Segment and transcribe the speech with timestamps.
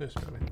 [0.00, 0.47] Nu spelar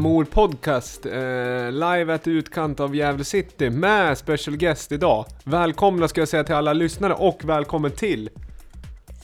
[0.00, 5.24] Lamour Podcast, eh, live at utkant av Gävle City med special guest idag.
[5.44, 8.30] Välkomna ska jag säga till alla lyssnare och välkommen till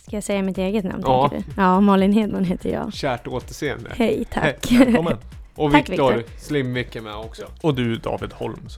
[0.07, 1.03] Ska jag säga mitt eget namn?
[1.07, 1.29] Ja.
[1.29, 1.63] tänker du?
[1.63, 2.95] Ja, Malin Hedman heter jag.
[2.95, 3.91] kärt återseende.
[3.97, 4.73] Hej, tack.
[4.73, 5.17] Välkommen.
[5.55, 6.25] Och Viktor Viktor.
[6.39, 7.45] Slim-Micke med också.
[7.63, 8.69] Och du David Holm.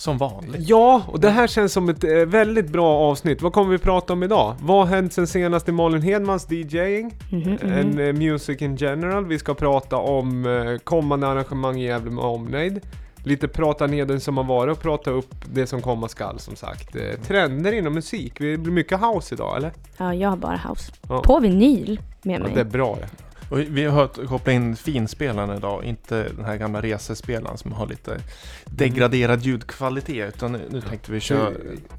[0.00, 0.68] Som vanligt.
[0.68, 3.42] Ja, och det här känns som ett eh, väldigt bra avsnitt.
[3.42, 4.54] Vad kommer vi prata om idag?
[4.60, 7.14] Vad har hänt sen senast i Malin Hedmans DJing?
[7.32, 7.72] Mhm, mhm.
[7.72, 9.26] En eh, music in general.
[9.26, 12.80] Vi ska prata om eh, kommande arrangemang i Gävle med omnejd.
[13.24, 16.56] Lite prata ner den som har varit och prata upp det som komma skall som
[16.56, 16.96] sagt.
[16.96, 18.32] Eh, trender inom musik.
[18.38, 19.72] Det blir mycket house idag eller?
[19.96, 20.92] Ja, jag har bara house.
[21.08, 21.22] Ja.
[21.22, 22.52] På vinyl med Ja, mig.
[22.54, 23.08] det är bra det.
[23.50, 27.86] Och vi har hört- kopplat in finspelaren idag, inte den här gamla resespelaren som har
[27.86, 28.20] lite
[28.64, 30.34] degraderad ljudkvalitet.
[30.36, 31.50] Utan nu, nu tänkte vi köra...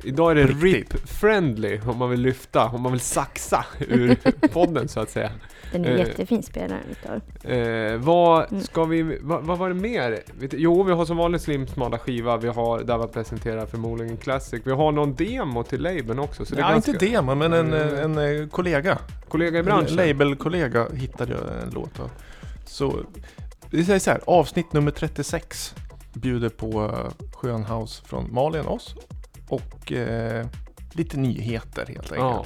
[0.03, 0.45] Idag är det.
[0.45, 4.15] RIP-friendly om man vill lyfta, om man vill saxa ur
[4.47, 5.31] podden så att säga.
[5.71, 7.21] Den är eh, jättefin spelaren, Viktor.
[7.51, 8.63] Eh, vad Mm.
[8.63, 10.19] ska vi, vad, vad var det mer?
[10.51, 14.61] Jo, vi har som vanligt Slim smala skiva, vi har där vi presenterar förmodligen Classic.
[14.63, 16.45] Vi har någon demo till labeln också.
[16.45, 18.17] Så det är ja, ganska, inte demo, men en, Mm.
[18.17, 18.97] en, eh, kollega.
[19.29, 19.95] Kollega i branschen.
[19.95, 22.09] Labelkollega hittade jag en låt av.
[22.65, 22.95] Så
[23.69, 25.75] vi säger så här, avsnitt nummer 36
[26.13, 28.95] bjuder på uh, skön house från Malin, oss.
[29.49, 30.45] Och eh,
[30.93, 32.11] lite nyheter helt enkelt.
[32.15, 32.45] Ja.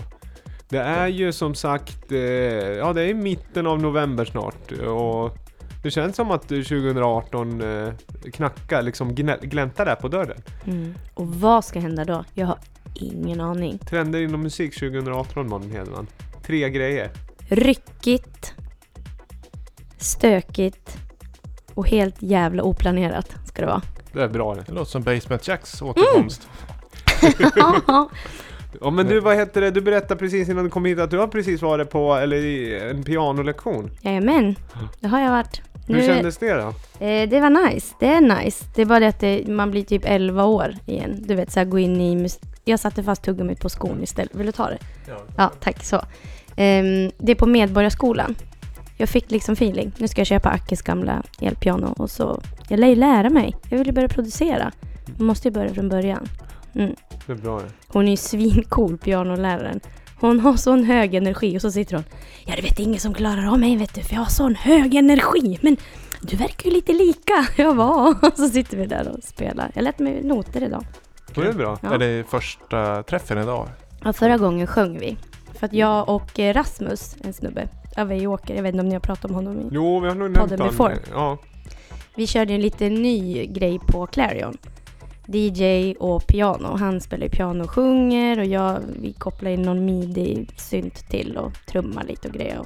[0.69, 5.37] Det är ju som sagt, eh, ja det är i mitten av november snart och
[5.83, 7.93] det känns som att 2018 eh,
[8.33, 10.41] knackar, liksom gläntar där på dörren.
[10.65, 10.93] Mm.
[11.13, 12.23] Och vad ska hända då?
[12.33, 12.57] Jag har
[12.95, 13.77] ingen aning.
[13.77, 16.07] Trender inom musik 2018 Malin Hedman.
[16.45, 17.11] Tre grejer.
[17.49, 18.53] Ryckigt,
[19.97, 20.97] stökigt
[21.73, 23.81] och helt jävla oplanerat ska det vara.
[24.13, 24.63] Det är bra det.
[24.67, 26.47] Det låter som Basement Jacks återkomst.
[28.81, 29.71] Ja men du, vad heter det?
[29.71, 32.79] Du berättade precis innan du kom hit att du har precis varit på, eller i
[32.89, 33.91] en pianolektion.
[34.01, 34.55] Jajamän,
[34.99, 35.61] det har jag varit.
[35.87, 36.67] Hur kändes det då?
[37.05, 37.95] Eh, det var nice.
[37.99, 38.65] Det är nice.
[38.75, 41.15] Det är bara det att det, man blir typ 11 år igen.
[41.27, 42.15] Du vet, så här, gå in i...
[42.15, 44.35] mus- Jag satte fast tuggummit på skon istället.
[44.35, 44.77] Vill du ta det?
[45.37, 45.83] Ja, tack.
[45.83, 46.01] Så.
[46.55, 48.35] Ehm, det är på Medborgarskolan.
[48.97, 49.91] Jag fick liksom feeling.
[49.97, 52.41] Nu ska jag köpa Ackes gamla elpiano och så...
[52.69, 53.55] Jag lär ju lära mig.
[53.69, 54.71] Jag vill ju börja producera.
[55.17, 56.27] Man måste ju börja från början.
[56.75, 56.95] Mm.
[57.25, 57.65] Det är bra det.
[57.87, 59.79] Hon är ju svincool, pianoläraren.
[60.19, 62.03] Hon har sån hög energi och så sitter hon.
[62.45, 64.95] Ja, du vet ingen som klarar av mig vet du, för jag har sån hög
[64.95, 65.59] energi.
[65.61, 65.77] Men
[66.21, 67.33] du verkar ju lite lika.
[67.63, 68.09] Jag var.
[68.21, 69.71] Och så sitter vi där och spelar.
[69.73, 70.85] Jag lät mig noter idag.
[71.35, 71.77] Det är bra.
[71.81, 71.93] Ja.
[71.93, 73.69] Är det första träffen idag?
[74.03, 75.17] Ja, förra gången sjöng vi.
[75.59, 78.99] För att jag och eh, Rasmus, en snubbe, Överåker, jag vet inte om ni har
[78.99, 79.59] pratat om honom.
[79.59, 80.69] i- Jo, vi har nog nämnt Podden han.
[80.69, 80.97] before.
[81.11, 81.37] Ja.
[82.15, 84.57] Vi körde en lite ny grej på Clarion.
[85.27, 86.77] DJ och piano.
[86.77, 91.51] Han spelar ju piano och sjunger och jag, vi kopplar in någon midi-synt till och
[91.65, 92.59] trummar lite och grejer.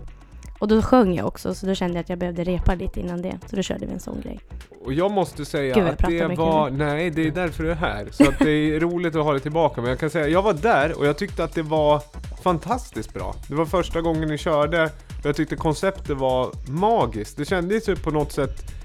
[0.60, 3.22] Och då sjöng jag också så då kände jag att jag behövde repa lite innan
[3.22, 3.40] det.
[3.50, 4.40] Så då körde vi en sån grej.
[4.86, 7.72] Och jag måste säga Gud, jag att det mycket var, nej det är därför du
[7.72, 8.08] är här.
[8.12, 9.82] Så att det är roligt att ha det tillbaka.
[9.82, 12.02] Men jag kan säga, jag var där och jag tyckte att det var
[12.44, 13.36] fantastiskt bra.
[13.48, 14.84] Det var första gången ni körde
[15.20, 17.38] och jag tyckte konceptet var magiskt.
[17.38, 18.79] Det kändes ju på något sätt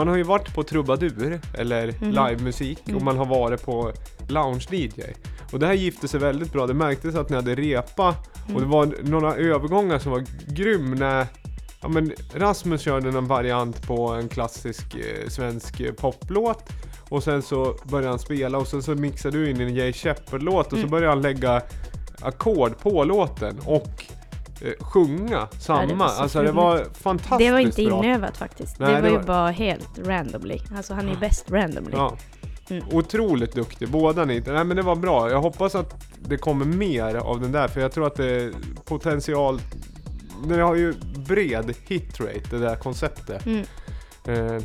[0.00, 2.10] man har ju varit på trubadur eller Mhm.
[2.10, 3.04] livemusik och Mm.
[3.04, 3.92] man har varit på
[4.28, 5.02] lounge-DJ.
[5.52, 6.66] Och det här gifte sig väldigt bra.
[6.66, 8.14] Det märktes att ni hade repa och
[8.46, 8.70] det Mm.
[8.70, 11.26] var några övergångar som var grym när
[11.82, 16.64] Ja men Rasmus körde en variant på en klassisk eh, svensk eh, poplåt
[17.08, 20.66] Och sen så började han spela och sen så mixade du in en Jay Shepard-låt
[20.66, 20.90] och så Mm.
[20.90, 21.62] började han lägga
[22.22, 24.04] ackord på låten och
[24.80, 25.86] sjunga samma.
[25.86, 28.04] det alltså det var fantastiskt Det var inte bra.
[28.04, 28.78] inövat faktiskt.
[28.78, 30.58] Nej, det var det ju var- bara helt randomly.
[30.76, 31.92] Alltså han är ju bäst randomly.
[31.96, 32.16] Ja.
[32.70, 32.84] Mm.
[32.92, 34.40] Otroligt duktig, båda ni.
[34.46, 35.30] Nej men det var bra.
[35.30, 38.52] Jag hoppas att det kommer mer av den där för jag tror att det är
[38.84, 39.60] potential
[40.48, 40.94] Det har ju
[41.26, 43.46] bred hitrate det där konceptet.
[43.46, 43.64] Mm.
[44.26, 44.62] Eh,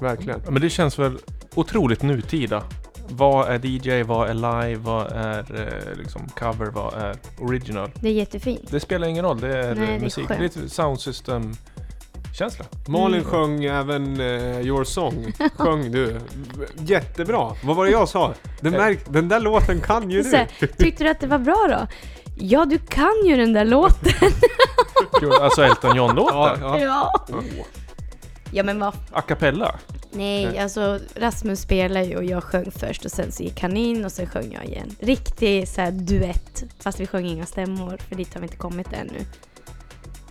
[0.00, 0.40] verkligen.
[0.48, 1.18] Men det känns väl
[1.54, 2.62] otroligt nutida.
[3.08, 7.90] Vad är DJ, vad är live, vad är eh, liksom cover, vad är original?
[8.00, 8.70] Det är jättefint.
[8.70, 10.28] Det spelar ingen roll, det är Nej, det är musik.
[10.28, 10.56] Det är skönt.
[10.56, 11.52] lite soundsystem
[12.38, 12.64] känsla.
[12.88, 13.30] Malin Mm.
[13.30, 15.32] sjöng även eh, Your Song.
[15.56, 16.20] Sjöng du.
[16.78, 17.52] Jättebra.
[17.64, 18.34] Vad var det jag sa?
[18.60, 18.80] Den, Eh.
[18.80, 20.36] märk, den där låten kan ju Så du.
[20.36, 20.48] här,
[20.78, 21.86] tyckte du att det var bra då?
[22.36, 24.12] Ja, du kan ju den där låten.
[25.20, 26.36] Kul, Alltså Elton John-låten.
[26.60, 26.80] Ja, ja.
[26.80, 27.34] Ja.
[27.34, 27.44] Oh.
[28.52, 29.74] Ja men vad A cappella?
[30.14, 30.58] Nej, Nej.
[30.58, 34.12] alltså Rasmus spelar ju och jag sjöng först och sen så gick han in och
[34.12, 34.96] sen sjöng jag igen.
[35.00, 38.92] Riktig så här duett, fast vi sjöng inga stämmor för dit har vi inte kommit
[38.92, 39.20] ännu.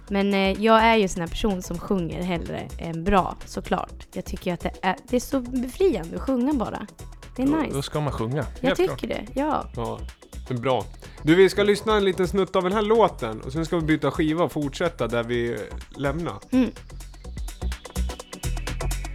[0.08, 4.08] Men eh, jag är ju en sån här person som sjunger hellre än bra, såklart.
[4.14, 6.88] Jag tycker att det är, det är så befriande att sjunga bara.
[7.36, 7.76] Det är Då, nice.
[7.76, 8.46] då ska man sjunga.
[8.60, 9.28] Jag Helt tycker klart.
[9.34, 9.70] det, ja.
[9.76, 10.00] Ja,
[10.48, 10.86] det är bra.
[11.22, 13.82] Du, vi ska lyssna en liten snutt av den här låten och sen ska vi
[13.82, 15.58] byta skiva och fortsätta där vi
[15.98, 16.36] lämnar.
[16.52, 16.72] Mm.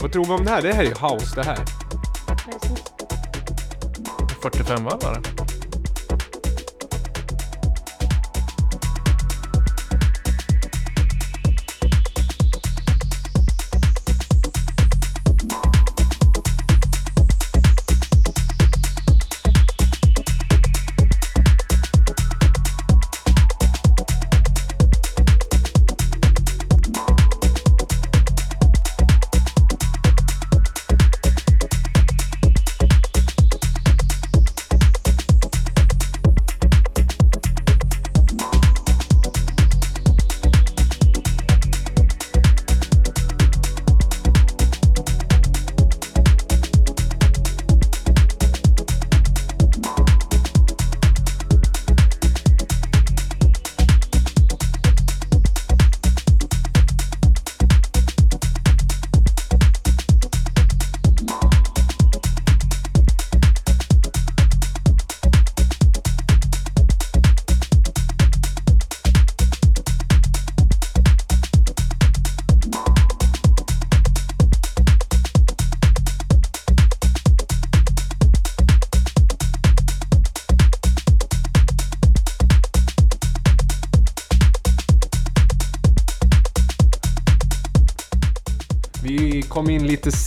[0.01, 0.63] Vad tror vi om det här?
[0.63, 1.59] Det här är ju house det här.
[4.43, 5.58] 45 var det?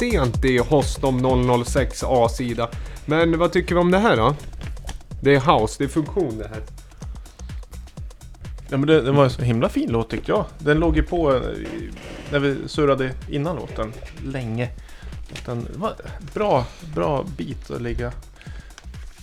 [0.01, 2.69] Sent i Hostom 006 A-sida.
[3.05, 4.35] Men vad tycker vi om det här då?
[5.23, 6.61] Det är house, det är funktion det här.
[8.69, 10.45] Ja, men det, det var en så himla fin låt tyckte jag.
[10.59, 11.41] Den låg ju på eh,
[12.31, 13.93] när vi surrade innan låten.
[14.25, 14.69] Länge.
[15.45, 15.93] Den var
[16.33, 16.65] bra,
[16.95, 18.11] bra bit att ligga.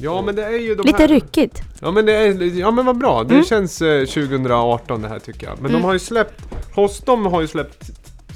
[0.00, 1.08] Ja men det är ju de Lite här...
[1.08, 1.62] ryckigt.
[1.80, 3.24] Ja men det är, ja men vad bra.
[3.24, 3.44] Det Mm.
[3.46, 5.54] känns eh, 2018 det här tycker jag.
[5.60, 5.84] Men de Mm.
[5.84, 6.42] har ju släppt,
[6.74, 7.90] Hostom har ju släppt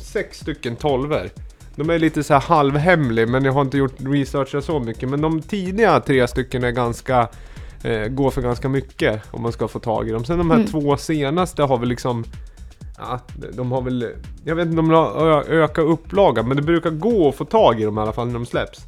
[0.04, 1.30] sex stycken tolver.
[1.76, 5.08] De är lite så här halvhemlig men jag har inte gjort researchat så mycket.
[5.08, 7.28] Men de tidiga tre stycken är ganska,
[7.82, 10.24] eh, går för ganska mycket om man ska få tag i dem.
[10.24, 10.68] Sen de här Mm.
[10.70, 12.24] två senaste har väl liksom
[12.98, 13.20] Ja,
[13.52, 14.08] de har väl,
[14.44, 17.80] jag vet inte om de har ökat upplagan men det brukar gå att få tag
[17.80, 18.86] i dem i alla fall när de släpps.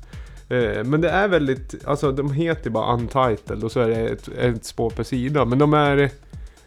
[0.48, 4.28] Eh, Men det är väldigt, alltså de heter bara Untitled och så är det ett,
[4.28, 5.44] ett spår per sida.
[5.44, 6.10] Men de är...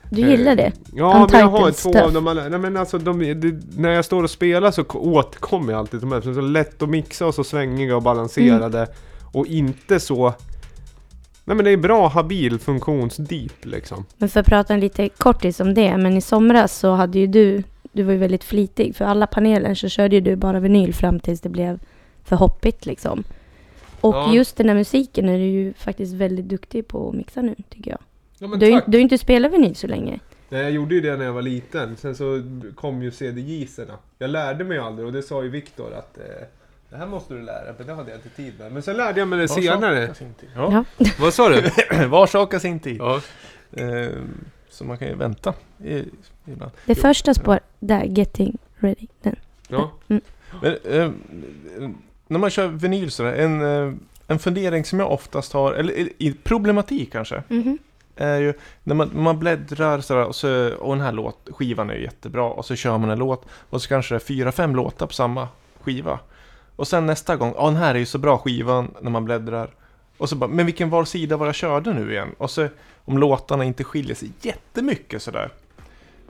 [0.10, 0.72] Du gillar det?
[0.94, 1.96] Ja, men jag har två stuff.
[1.96, 2.48] av dem.
[2.50, 6.10] Nej men alltså de, det, när jag står och spelar så återkommer jag alltid till
[6.10, 6.22] de här.
[6.22, 8.78] De är så lätt att mixa och så svängiga och balanserade.
[8.78, 8.90] Mm.
[9.32, 10.34] Och inte så...
[11.46, 14.06] Nej men det är bra habil funktionsdeep liksom.
[14.18, 17.64] Men för att prata lite kortis om det, men i somras så hade ju du,
[17.92, 21.20] du var ju väldigt flitig, för alla paneler så körde ju du bara vinyl fram
[21.20, 21.80] tills det blev
[22.24, 23.24] för hoppigt liksom.
[24.02, 24.34] Och Ja.
[24.34, 27.92] just den här musiken är du ju faktiskt väldigt duktig på att mixa nu, tycker
[27.92, 28.00] jag.
[28.40, 28.86] Ja men Du har ju tack!
[28.88, 30.20] du har ju inte spelat vinyl så länge.
[30.50, 31.98] Nej, jag gjorde ju det när jag var liten.
[31.98, 32.42] Sen så
[32.76, 33.94] kom ju CDJ-serna.
[34.20, 36.24] Jag lärde mig aldrig och det sa ju Viktor att eh,
[36.90, 38.72] det här måste du lära dig, men det hade jag inte tid med.
[38.72, 40.14] Men sen lärde jag mig det Var senare.
[40.16, 40.50] sin tid.
[40.56, 40.86] Ja.
[40.98, 41.06] Ja.
[41.20, 41.62] Vad sa du?
[42.08, 42.98] Var sak har sin tid.
[43.00, 43.22] ja.
[43.72, 44.10] Eh,
[44.70, 46.04] så man kan ju vänta i,
[46.46, 46.72] ibland.
[46.86, 47.02] Det Jo.
[47.02, 49.08] första spår, där, Getting Ready.
[49.22, 49.36] Den.
[49.68, 49.92] ja.
[50.08, 50.22] Mm.
[50.62, 51.12] Men, eh,
[52.28, 53.94] när man kör vinyl sådär, en, eh,
[54.28, 57.78] en fundering som jag oftast har, eller eller i problematik kanske, Mhm
[58.18, 61.94] är ju när man, man bläddrar sådär och, så, och den här låt, skivan är
[61.94, 64.76] ju jättebra och så kör man en låt och så kanske det är fyra, fem
[64.76, 65.48] låtar på samma
[65.82, 66.20] skiva.
[66.76, 69.70] Och sen nästa gång, ja den här är ju så bra skivan när man bläddrar.
[70.18, 72.36] Och så bara, men vilken var sida var jag körde nu igen?
[72.38, 72.68] Och så
[73.06, 75.52] om låtarna inte skiljer sig jättemycket sådär.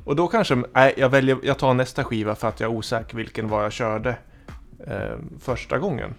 [0.04, 3.18] Och då kanske, nej jag väljer, jag tar nästa skiva för att jag är osäker
[3.18, 4.16] vilken var jag körde
[4.88, 6.14] eh, första gången.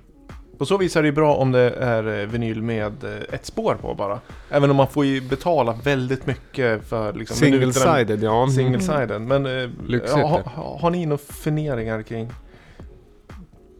[0.58, 3.46] På så vis är det ju bra om det är eh, vinyl med eh, ett
[3.46, 4.20] spår på bara.
[4.50, 8.42] Även om man får ju betala väldigt mycket för liksom, Single-sided, ja.
[8.42, 8.54] Mm.
[8.54, 9.18] Single-sided.
[9.18, 12.28] Men eh, ha, ha, har ni några funderingar kring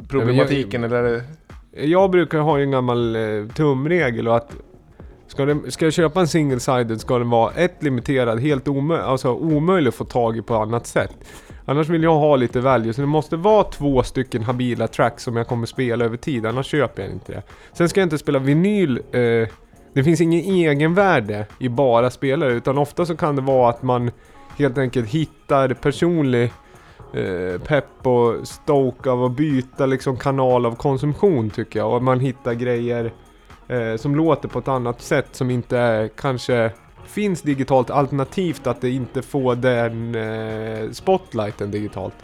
[0.08, 0.84] problematiken?
[0.84, 1.24] eller är det...
[1.84, 4.56] Jag brukar ha en gammal eh, tumregel och att
[5.26, 9.32] ska, det, ska jag köpa en single-sided ska den vara ett limiterad, helt omö alltså
[9.32, 11.16] omöjlig att få tag i på annat sätt.
[11.68, 15.36] Annars vill jag ha lite value, så det måste vara två stycken habila tracks som
[15.36, 17.42] jag kommer spela över tid, annars köper jag inte det.
[17.72, 19.48] Sen ska jag inte spela vinyl, eh,
[19.92, 24.10] det finns ingen egenvärde i bara spelare, utan ofta så kan det vara att man
[24.58, 26.52] helt enkelt hittar personlig
[27.14, 31.94] eh, pepp och stoke av att byta liksom kanal av konsumtion tycker jag.
[31.94, 33.12] Och man hittar grejer
[33.68, 36.72] eh, som låter på ett annat sätt som inte är, kanske
[37.18, 42.14] finns digitalt alternativt att det inte får den eh, spotlighten digitalt.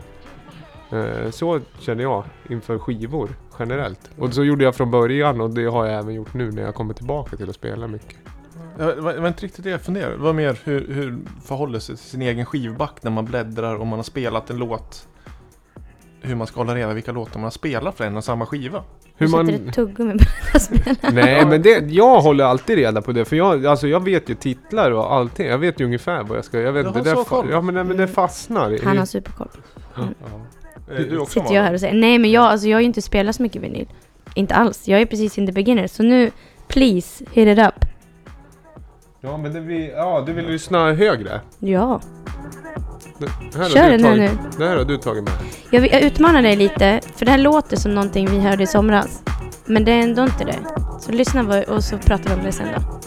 [0.91, 4.11] Eh, så känner jag inför skivor generellt.
[4.19, 6.75] Och så gjorde jag från början och det har jag även gjort nu när jag
[6.75, 8.17] kommer tillbaka till att spela mycket.
[8.79, 10.17] Ja, Det var inte riktigt det jag funderade.
[10.17, 13.87] Det var mer hur, hur förhåller sig till sin egen skivback när man bläddrar och
[13.87, 15.09] man har spelat en låt.
[16.27, 18.83] Hur man ska hålla reda vilka låtar man har spelat för en och samma skiva.
[19.17, 19.47] Hur du man...
[19.47, 20.97] sätter ett tuggummi på dina spel.
[21.15, 24.35] Nej men det, jag håller alltid reda på det för jag, alltså jag vet ju
[24.35, 25.47] titlar och allting.
[25.47, 26.99] Jag vet ju ungefär vad jag ska, jag vet Du inte.
[27.11, 27.47] har Det så koll.
[27.51, 28.79] ja men, nej, men det fastnar.
[28.85, 29.49] Han har superkoll.
[29.97, 30.03] Ja.
[30.97, 31.95] Du, du också Sitter jag här och säger.
[31.95, 33.89] Nej men jag, alltså, jag har ju inte spelat så mycket vinyl.
[34.35, 34.89] Inte alls.
[34.89, 35.87] Jag är precis in the beginner.
[35.87, 36.31] Så nu,
[36.69, 37.85] please, hit it up.
[39.21, 41.41] Ja men det ja du vill lyssna högre.
[41.59, 42.01] Ja.
[43.19, 44.51] Det, här har Kör du den här tagit, nu.
[44.59, 45.33] Det här har du tagit med.
[45.71, 49.23] Jag, jag utmanar dig lite, för det här låter som någonting vi hörde i somras.
[49.65, 50.59] Men det är ändå inte det.
[51.01, 53.01] Så lyssna och så pratar vi om det sen då.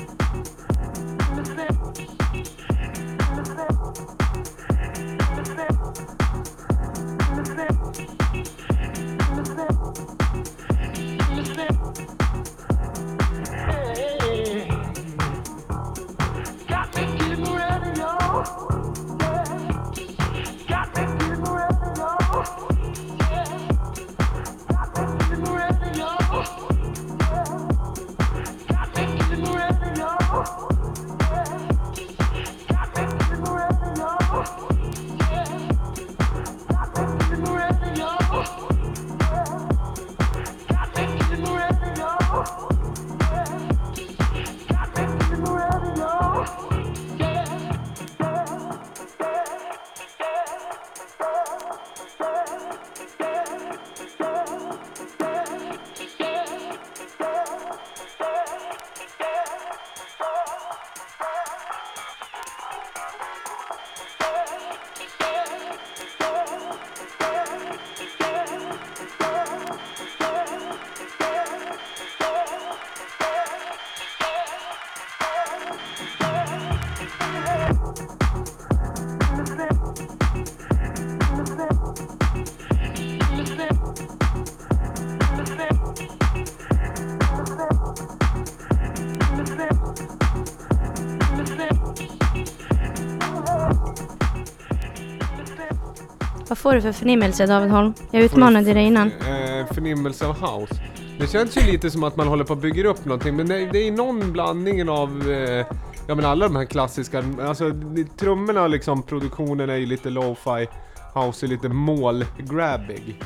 [96.68, 97.94] Får du för förnimmelse David Holm?
[98.12, 99.08] Jag utmanade dig innan.
[99.08, 100.76] Eh, förnimmelse av house.
[101.20, 103.66] Det känns ju lite som att man håller på att bygga upp någonting men det,
[103.72, 105.66] det är någon blandning av eh,
[106.08, 107.72] Ja men alla de här klassiska, alltså
[108.20, 110.68] trummorna liksom produktionen är ju lite lo-fi
[111.14, 113.22] House är lite mål-grabbig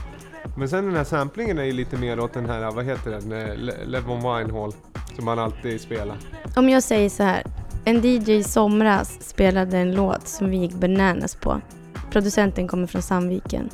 [0.58, 3.32] Men sen den här samplingen är ju lite mer åt den här, vad heter den?
[3.32, 4.74] Eh, Le- Levon Winehall
[5.16, 6.16] Som man alltid spelar
[6.56, 7.44] Om jag säger så här.
[7.86, 11.62] En DJ i somras spelade en låt som vi gick bananas på.
[12.12, 13.70] Producenten kommer från Sandviken.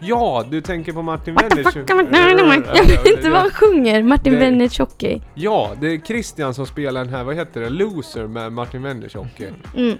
[0.00, 0.44] Ja!
[0.50, 1.76] Du tänker på Martin Wennertz?
[2.74, 4.02] Jag vet inte vad han sjunger.
[4.02, 5.22] Martin Wennertz-hockey.
[5.34, 7.68] Ja, det är Christian som spelar den här, vad heter det?
[7.70, 9.98] Loser med Martin Wennertz-hockey Mm.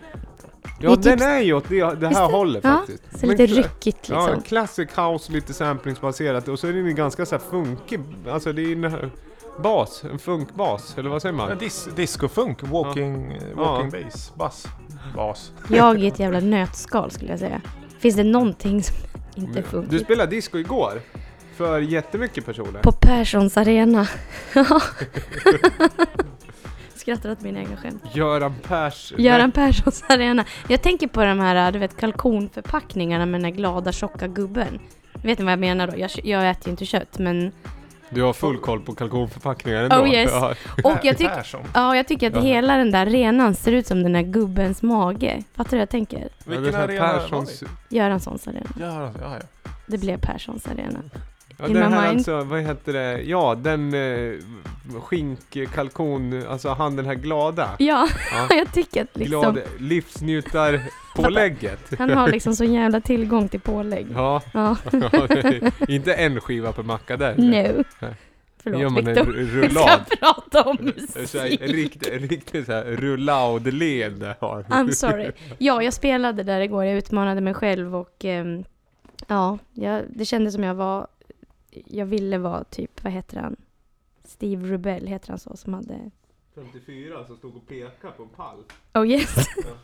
[0.82, 3.02] Ja, Det är den typ- är ju åt det, det här hållet ja, faktiskt.
[3.20, 4.42] Så Men lite kla- ryckigt Ja, liksom.
[4.42, 9.10] classic house, lite samplingsbaserat och så är den ganska så här funkig, alltså det är
[9.62, 11.58] bas, en funkbas, eller vad säger Ja, man?
[11.58, 14.66] dis, discofunk, walking, eh, walking bass, bass,
[15.16, 15.52] bas.
[15.68, 17.60] Jag är ett jävla nötskal skulle jag säga.
[17.98, 18.96] Finns det någonting som
[19.34, 19.98] inte Du funkar?
[19.98, 21.00] spelade disco igår,
[21.56, 22.80] för jättemycket personer.
[22.80, 24.06] På Perssons arena.
[26.94, 28.02] Skrattar åt mina egna skämt.
[28.14, 29.12] Göran Pers...
[29.18, 30.44] Göran Perssons arena.
[30.68, 34.78] Jag tänker på de här, du vet, kalkonförpackningarna med den här glada tjocka gubben.
[35.22, 35.92] Vet ni vad jag menar då?
[35.98, 37.52] Jag, jag äter ju inte kött men...
[38.10, 39.96] Du har full koll på kalkonförpackningar ändå.
[39.96, 40.30] Oh, yes.
[40.32, 40.54] Ja.
[40.84, 41.34] Och jag tycker...
[41.34, 41.60] Persson.
[41.74, 45.42] Ja, jag tycker att hela den där arenan ser ut som den där gubbens mage.
[45.54, 46.28] Fattar du vad jag tänker?
[46.44, 47.60] Vilken arena var Perssons...
[47.60, 47.96] det?
[47.96, 48.70] Göranssons arena.
[48.80, 49.70] Ja, ja, ja.
[49.86, 50.98] Det blev Perssons arena.
[51.60, 52.16] Ja, In den my här mind.
[52.18, 53.22] alltså, vad heter det?
[53.22, 54.32] Ja, den eh,
[55.02, 57.70] skinkkalkon, alltså han den här glada.
[57.78, 58.46] Ja, Ja.
[58.56, 59.40] jag tycker att liksom...
[59.40, 61.80] Glad livsnjutarpålägget.
[61.98, 64.06] Han har liksom så jävla tillgång till pålägg.
[64.14, 64.76] Ja, Ja,
[65.88, 67.34] inte en skiva per macka där.
[67.36, 67.84] no.
[68.00, 68.14] Nej.
[68.62, 69.32] Förlåt Gör man en Viktor.
[69.32, 70.82] Vi ska prata om Så
[71.38, 71.60] här, musik.
[71.60, 74.62] en riktig, en riktig så här rullaud-leende har.
[74.62, 75.30] I'm sorry.
[75.58, 76.84] Ja, jag spelade där igår.
[76.84, 78.64] Jag utmanade mig själv och ehm,
[79.28, 81.06] ja, jag, det kändes som jag var...
[81.70, 83.56] Jag ville vara typ, vad heter han?
[84.24, 86.10] Steve Rubell heter han så som hade...
[86.54, 88.64] 54 som stod och pekade på en pall.
[88.94, 89.36] Oh yes.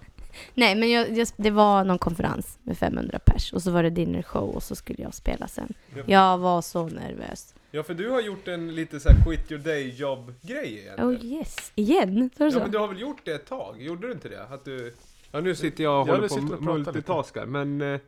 [0.55, 3.91] Nej, men jag, jag, det var någon konferens med 500 pers och så var det
[3.91, 5.75] dinner show och så skulle jag spela sen.
[6.07, 7.55] Jag var så nervös.
[7.71, 11.01] Ja, för du har gjort en lite så här quit your day job grej igen.
[11.01, 12.31] Oh yes, igen?
[12.37, 12.59] Du Ja, så?
[12.59, 13.83] men du har väl gjort det ett tag?
[13.83, 14.45] Gjorde du inte det?
[14.45, 14.95] Att du...
[15.31, 17.81] Ja, nu sitter jag och Ja, håller på och multitaskar, men...
[17.81, 18.01] eh,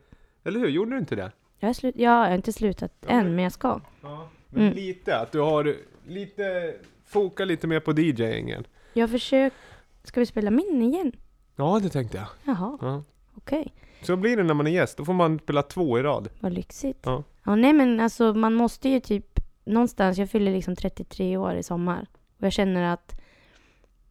[0.43, 0.67] Eller hur?
[0.67, 1.31] Gjorde du inte det?
[1.59, 3.81] Jag ja, jag har inte slutat Ja, än, men jag ska.
[4.01, 4.27] Ja.
[4.49, 4.73] Men Mm.
[4.73, 5.75] lite, att du har
[6.07, 6.75] lite...
[7.05, 8.67] Foka lite mer på DJingen.
[8.93, 9.55] Jag har försökt...
[10.03, 11.11] Ska vi spela min igen?
[11.55, 12.27] Ja, det tänkte jag.
[12.55, 13.03] Jaha, Ja.
[13.35, 13.73] okej.
[14.01, 16.29] Så blir det när man är gäst, då får man spela två i rad.
[16.39, 16.99] Vad lyxigt.
[17.05, 17.23] Ja.
[17.45, 21.63] ja, nej men alltså man måste ju typ någonstans, jag fyller liksom 33 år i
[21.63, 22.07] sommar.
[22.37, 23.21] Och jag känner att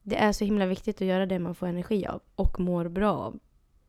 [0.03, 3.13] det är så himla viktigt att göra det man får energi av och mår bra
[3.13, 3.39] av.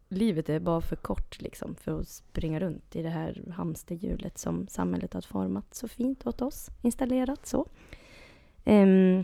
[0.10, 4.68] Livet är bara för kort liksom för att springa runt i det här hamsterhjulet som
[4.68, 7.68] samhället har format så fint åt oss, installerat så.
[8.66, 9.24] Ehm,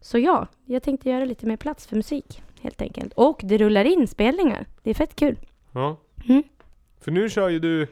[0.00, 3.12] så ja, jag tänkte göra lite mer plats för musik helt enkelt.
[3.12, 4.66] Och det rullar in spelningar.
[4.82, 5.36] Det är fett kul.
[5.72, 5.96] Ja.
[6.28, 6.42] Mm.
[7.00, 7.86] För nu kör ju du,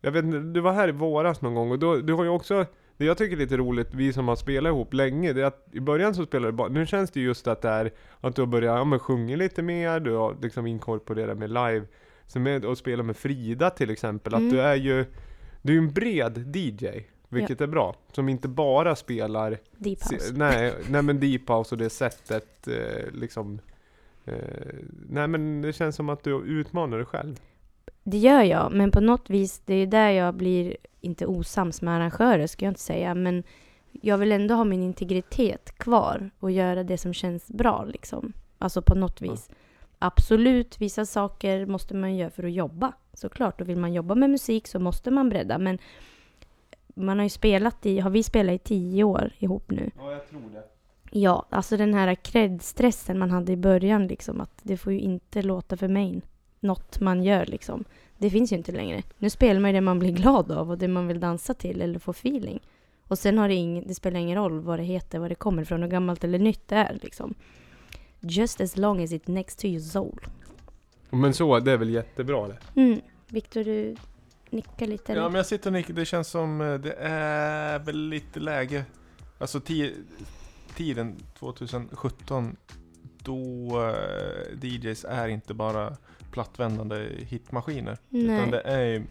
[0.00, 2.30] jag vet inte, du var här i våras någon gång och då, du har ju
[2.30, 2.66] också,
[3.00, 5.68] det jag tycker är lite roligt, vi som har spelat ihop länge, det är att
[5.72, 8.42] i början så spelade du bara, nu känns det just att det är, att du
[8.42, 11.82] har börjat, ja men sjunga lite mer, du har liksom inkorporerat med live,
[12.26, 14.52] så med, och spela med Frida till exempel, att Mm.
[14.52, 15.04] du är ju,
[15.62, 16.86] du är en bred DJ,
[17.28, 20.32] vilket är bra, som inte bara spelar Deep Se, House.
[20.36, 23.60] nej, nej men deep house och det sättet eh, liksom
[24.24, 24.34] eh,
[25.08, 27.40] Nej men det känns som att du utmanar dig själv.
[28.10, 31.96] Det gör jag, men på något vis, det är där jag blir, inte osams med
[31.96, 33.42] arrangörer ska jag inte säga, men
[33.92, 38.32] jag vill ändå ha min integritet kvar och göra det som känns bra liksom.
[38.58, 39.50] Alltså på något vis.
[39.98, 42.92] Absolut, vissa saker måste man göra för att jobba.
[43.12, 45.78] Såklart, och vill man jobba med musik så måste man bredda, men
[46.94, 49.90] man har ju spelat i, har vi spelat i tio år ihop nu?
[49.98, 50.62] Ja jag tror det.
[51.10, 55.42] Ja, alltså den här cred-stressen man hade i början liksom, att det får ju inte
[55.42, 56.22] låta för main.
[56.60, 57.84] Något man gör liksom.
[58.18, 59.02] Det finns ju inte längre.
[59.18, 61.82] Nu spelar man ju det man blir glad av och det man vill dansa till
[61.82, 62.60] eller få feeling.
[63.08, 65.62] Och sen har det ingen, det spelar ingen roll vad det heter, vad det kommer
[65.62, 67.34] ifrån, hur gammalt eller nytt det är liksom.
[68.20, 70.20] Just as long as it's next to your soul.
[71.10, 72.56] Men så, det är väl jättebra det.
[72.80, 73.00] Mm.
[73.28, 73.96] Viktor, du
[74.50, 75.22] nickar lite eller?
[75.22, 78.84] Ja men jag sitter och nickar, det känns som eh, det är väl lite läge.
[79.38, 79.94] Alltså ti-
[80.76, 82.56] tiden 2017
[83.24, 85.96] då eh, DJs är inte bara
[86.30, 87.98] plattvändande hitmaskiner.
[88.10, 88.50] Utan Nej.
[88.50, 89.02] det är ju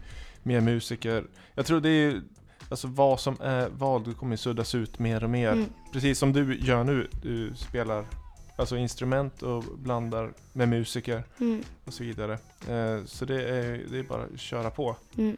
[0.42, 1.24] mer musiker.
[1.54, 2.22] Jag tror det är
[2.68, 5.52] alltså vad som är vad, det kommer suddas ut mer och mer.
[5.52, 5.64] Mm.
[5.92, 7.08] Precis som du gör nu.
[7.22, 8.04] Du spelar
[8.56, 11.62] alltså instrument och blandar med musiker Mm.
[11.84, 12.32] och så vidare.
[12.68, 14.96] Eh, så det är, det är bara att köra på.
[15.18, 15.36] Mm.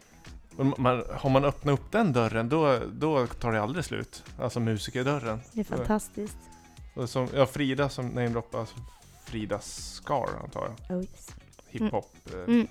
[0.77, 4.23] Man, har man öppnat upp den dörren då, då tar det aldrig slut.
[4.39, 5.39] Alltså musikerdörren.
[5.51, 6.37] Det är fantastiskt.
[6.93, 8.75] Och som, ja, Frida som namedroppar, alltså
[9.25, 10.97] Frida Scar antar jag.
[10.97, 11.35] Oh yes.
[11.67, 12.11] Hiphop.
[12.33, 12.67] Eh, Mm.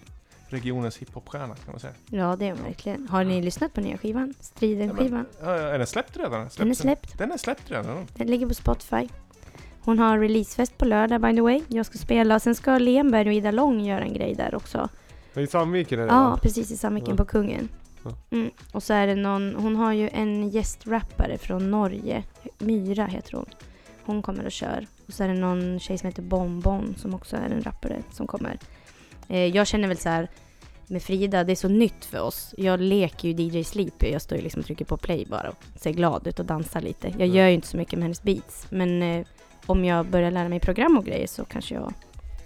[0.49, 1.93] Regionens hiphopstjärna kan man säga.
[2.11, 3.09] Ja, det är hon verkligen.
[3.09, 4.35] Har ni lyssnat på nya skivan?
[4.41, 5.27] Striden-skivan?
[5.43, 6.49] Ja, är den släppt redan?
[6.59, 7.19] Den är släppt.
[7.19, 8.07] Den är släppt redan?
[8.15, 9.09] Den ligger på Spotify.
[9.81, 11.63] Hon har releasefest på lördag by the way.
[11.69, 12.41] Jag ska spela.
[12.41, 14.89] Sen ska Lemberg och Ida Lång göra en grej där också.
[15.35, 16.39] I Sandviken är det Ja, va?
[16.43, 17.17] precis i Sandviken Ja.
[17.17, 17.69] på Kungen.
[18.05, 18.11] Ja.
[18.31, 18.51] Mm.
[18.73, 22.25] Och så är det någon, hon har ju en gästrappare från Norge.
[22.59, 23.47] Myra heter hon.
[24.05, 24.87] Hon kommer och kör.
[25.07, 28.27] Och så är det någon tjej som heter Bonbon som också är en rappare som
[28.27, 28.59] kommer.
[29.29, 30.29] Eh, jag känner väl så här
[30.87, 32.55] med Frida, det är så nytt för oss.
[32.59, 34.07] Jag leker ju DJ Sleepy.
[34.11, 36.81] Jag står ju liksom och trycker på play bara och ser glad ut och dansar
[36.81, 37.09] lite.
[37.09, 37.35] Jag Ja.
[37.35, 38.67] gör ju inte så mycket med hennes beats.
[38.71, 39.27] Men eh,
[39.67, 41.93] om jag börjar lära mig program och grejer så kanske jag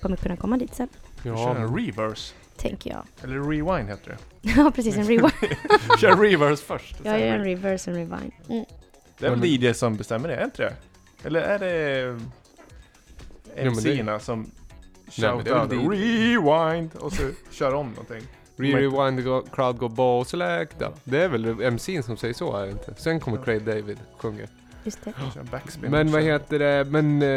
[0.02, 0.88] kommer kunna komma dit sen.
[1.22, 2.34] Kör Ja, en reverse.
[2.56, 3.02] Tänker jag.
[3.22, 4.18] Eller rewind heter det.
[4.56, 4.96] ja, precis.
[4.96, 5.32] En rewind.
[6.00, 6.96] Kör reverse först.
[7.04, 8.32] Jag gör en reverse and rewind.
[8.48, 8.64] Mm.
[9.18, 10.74] Det är väl DJ som bestämmer det, är inte det?
[11.24, 12.18] Eller är det
[13.56, 14.50] MC-erna som
[15.10, 18.22] shoutar väl rewind och så kör om någonting?
[18.56, 20.76] Rewind the go- crowd go ball select.
[20.78, 20.92] Ja.
[21.04, 22.94] Det är väl MC'n som säger så, är det inte?
[22.96, 24.48] Sen kommer Craig David sjunger.
[24.84, 25.12] Just det.
[25.90, 27.28] Men vad heter det, men eh,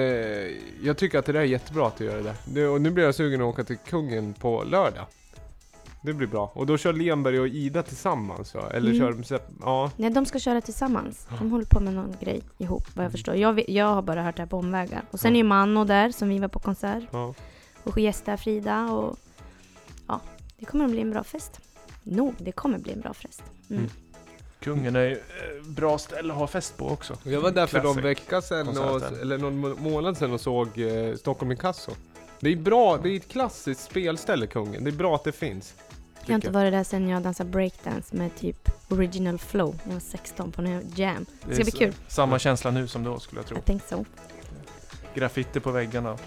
[0.84, 2.36] jag tycker att det där är jättebra att du gör det där.
[2.46, 5.06] Det, och nu blir jag sugen att åka till Kungen på lördag.
[6.02, 6.52] Det blir bra.
[6.54, 8.70] Och då kör Lenberg och Ida tillsammans va?
[8.74, 9.00] Eller Mm.
[9.00, 9.92] kör de sep- Ja.
[9.98, 11.28] Nej, de ska köra tillsammans.
[11.40, 13.36] De håller på med någon grej ihop, vad jag förstår.
[13.36, 15.02] Jag, jag har bara hört det här på omvägar.
[15.12, 17.04] Och sen är ju Manno där, som vi var på konsert.
[17.12, 17.34] ja.
[17.84, 19.18] Och gästar Frida och...
[20.08, 20.20] Ja,
[20.58, 21.60] det kommer att bli en bra fest.
[22.04, 23.44] Nog, det kommer bli en bra fest.
[23.70, 23.80] Mm.
[23.82, 23.92] Mm.
[24.60, 27.18] Kungen är ju eh, bra ställe att ha fest på också.
[27.24, 30.80] Jag var där för någon vecka sedan, och, eller någon må- månad sedan och såg
[30.80, 31.92] eh, Stockholm Inkasso.
[32.40, 34.84] Det är bra, det är ett klassiskt spelställe Kungen.
[34.84, 35.74] Det är bra att det finns.
[36.30, 39.76] Jag har inte varit där sen jag dansade breakdance med typ original flow.
[39.84, 41.26] när Jag var 16 på en jam.
[41.48, 41.94] Det ska bli kul.
[42.08, 43.58] Samma känsla nu som då skulle jag tro.
[43.58, 44.06] Jag tänkte så.
[45.16, 46.12] Graffiti på väggarna.
[46.12, 46.20] Och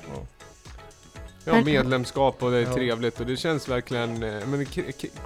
[1.44, 2.74] Ja, medlemskap och det är Ja.
[2.74, 4.66] trevligt och det känns verkligen, eh, men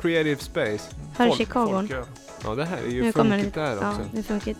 [0.00, 0.64] creative space.
[1.16, 1.88] Här i Folk- Chicago.
[2.44, 3.60] Ja det här är ju Nu kommer funkigt det.
[3.60, 4.02] där Ja, också.
[4.12, 4.58] det är funkigt.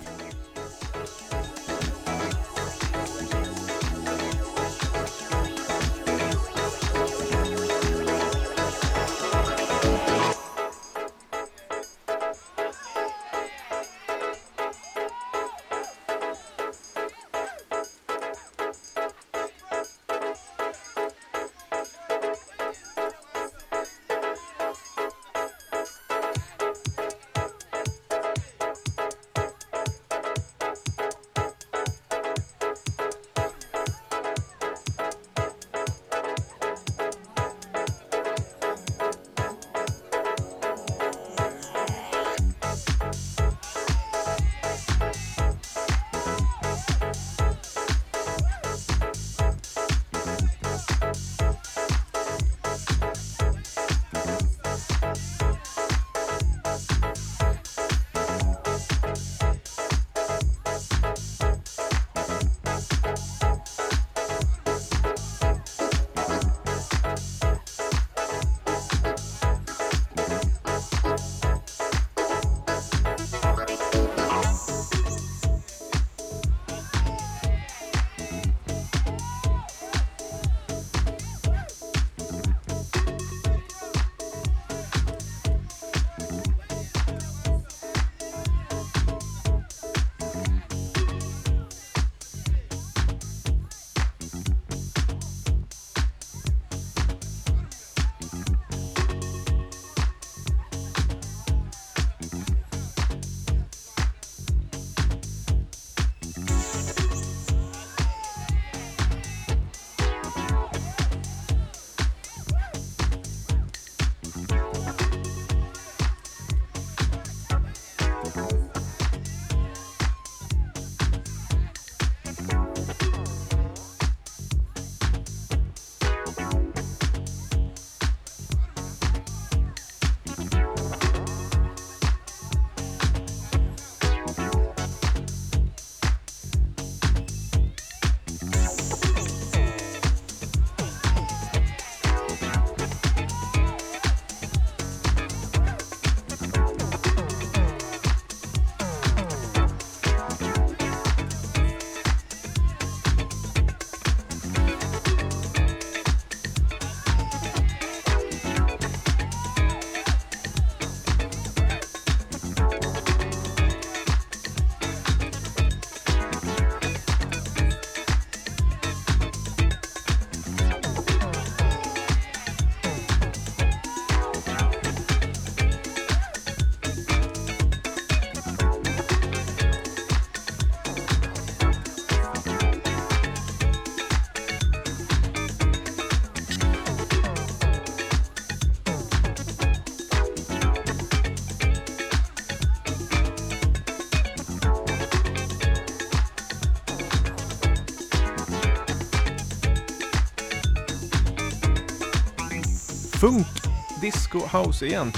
[204.07, 205.12] Disco, house igen.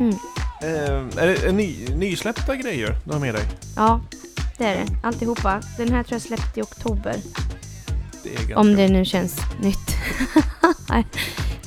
[0.00, 0.14] Mm.
[0.62, 3.44] Eh, är det ny, nysläppta grejer du har med dig?
[3.76, 4.00] Ja,
[4.58, 4.86] det är det.
[5.02, 5.62] Alltihopa.
[5.76, 7.16] Den här tror jag släppte i oktober.
[8.22, 8.54] Det.
[8.54, 9.96] Om det nu känns nytt.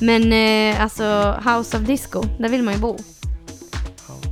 [0.00, 2.98] Men eh, alltså House of Disco, där vill man ju bo.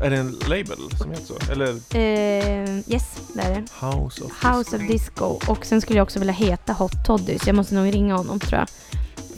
[0.02, 1.52] Är det en label som heter så?
[1.52, 3.86] Eller Eh, yes, det är det.
[3.86, 5.24] House of House of Disco.
[5.46, 8.40] Och sen skulle jag också vilja heta Hot Toddy, så jag måste nog ringa honom
[8.40, 8.68] tror jag.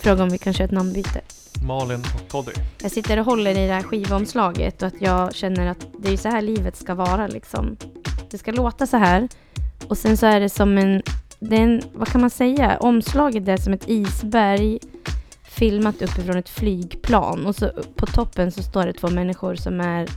[0.02, 1.20] Fråga om vi kan köra ett namnbyte.
[1.64, 2.52] Malin och Toddy.
[2.82, 6.16] Jag sitter och håller i det här skivomslaget och att jag känner att det är
[6.16, 7.76] så här livet ska vara liksom.
[8.30, 9.28] Det ska låta så här.
[9.88, 11.02] Och sen så är det som en,
[11.38, 12.78] det en vad kan man säga?
[12.80, 14.78] Omslaget är som ett isberg
[15.42, 17.46] filmat uppifrån ett flygplan.
[17.46, 20.08] Och så på toppen så står det två människor som är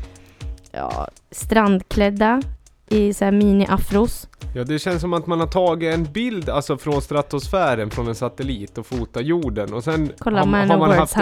[0.71, 2.41] ja, strandklädda
[2.89, 4.27] i så här mini-afros.
[4.53, 8.15] Ja, det känns som att man har tagit en bild alltså från stratosfären från en
[8.15, 11.15] satellit och fotat jorden och sen Kolla, har, man har, man haft,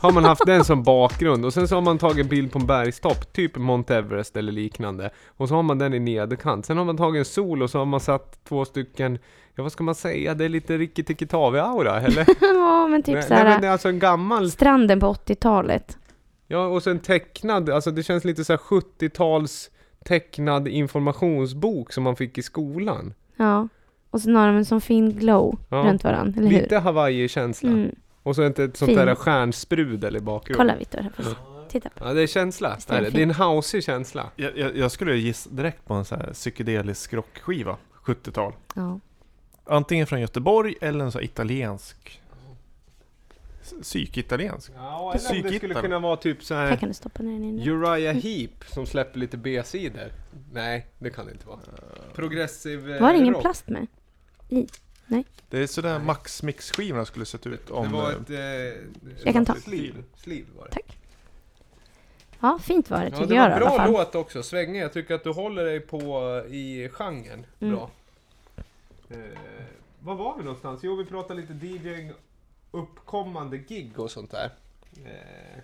[0.00, 2.58] har man haft den som bakgrund och sen så har man tagit en bild på
[2.58, 5.10] en bergstopp, typ Mount Everest eller liknande.
[5.26, 6.66] Och så har man den i nederkant.
[6.66, 9.18] Sen har man tagit en sol och så har man satt två stycken,
[9.54, 12.26] ja vad ska man säga, det är lite Rikki Tikki Tavi-aura eller?
[12.40, 15.98] ja, men typ nej, så nej, men det är alltså en gammal, Stranden på 80-talet.
[16.46, 19.70] ja och sen tecknad, alltså det känns lite så här 70-tals
[20.04, 23.14] tecknad informationsbok som man fick i skolan.
[23.36, 23.68] Ja.
[24.10, 25.76] Och sen har de en sån fin glow Ja.
[25.76, 26.60] runt varandra, eller hur?
[26.60, 27.70] Lite Hawaii-känsla.
[27.70, 27.94] Mm.
[28.22, 28.98] Och så inte ett sånt Fin.
[28.98, 30.66] där stjärnsprudel i bakgrunden.
[30.66, 31.24] Kolla Viktor, här får
[31.68, 32.04] Titta på.
[32.04, 32.76] Ja, det är känsla.
[32.88, 34.30] Det är, det är en houseig känsla.
[34.36, 38.52] Jag, jag, jag skulle gissa direkt på en sån här psykedelisk rockskiva, 70-tal.
[38.74, 39.00] Ja.
[39.64, 42.21] Antingen från Göteborg eller en sån här italiensk.
[43.82, 44.72] Psykitaliensk.
[44.76, 47.32] Ja, eller om det skulle kunna vara typ så Här här kan du stoppa ner
[47.32, 47.68] den in.
[47.68, 50.12] Uriah Heep som släpper lite B-sidor.
[50.52, 51.58] Nej, det kan det inte vara.
[52.14, 53.42] Progressive eh, Var det ingen rock.
[53.42, 53.86] plast med?
[55.50, 57.86] Det är sådär Max Mix-skivorna skulle sett ut om...
[57.86, 58.30] det var eh, ett...
[58.30, 59.54] Eh, Jag kan ta.
[59.54, 60.70] Sleeve, sleeve var det.
[60.70, 60.98] Tack.
[62.40, 64.82] Ja, fint var det Ja, tycker det jag var i alla bra låt också, svängig.
[64.82, 65.98] Jag tycker att du håller dig på
[66.48, 67.74] eh, i genren Mm.
[67.74, 67.90] bra.
[69.10, 69.16] Eh,
[70.00, 70.80] var var vi någonstans?
[70.82, 72.12] Jo, vi pratade lite DJing,
[72.72, 74.50] uppkommande gig och sånt där.
[75.04, 75.62] Eh,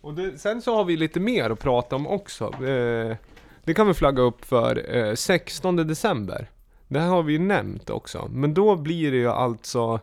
[0.00, 2.44] och det, sen så har vi lite mer att prata om också.
[2.64, 3.16] Eh,
[3.64, 6.50] det kan vi flagga upp för eh, 16 december.
[6.88, 8.28] Det här har vi ju nämnt också.
[8.32, 10.00] Men då blir det ju alltså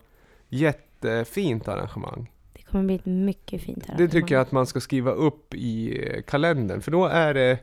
[0.50, 2.32] jättefint arrangemang.
[2.54, 3.98] Det kommer bli ett mycket fint här.
[3.98, 6.82] Det tycker jag att man ska skriva upp i eh, kalendern.
[6.82, 7.60] För då är det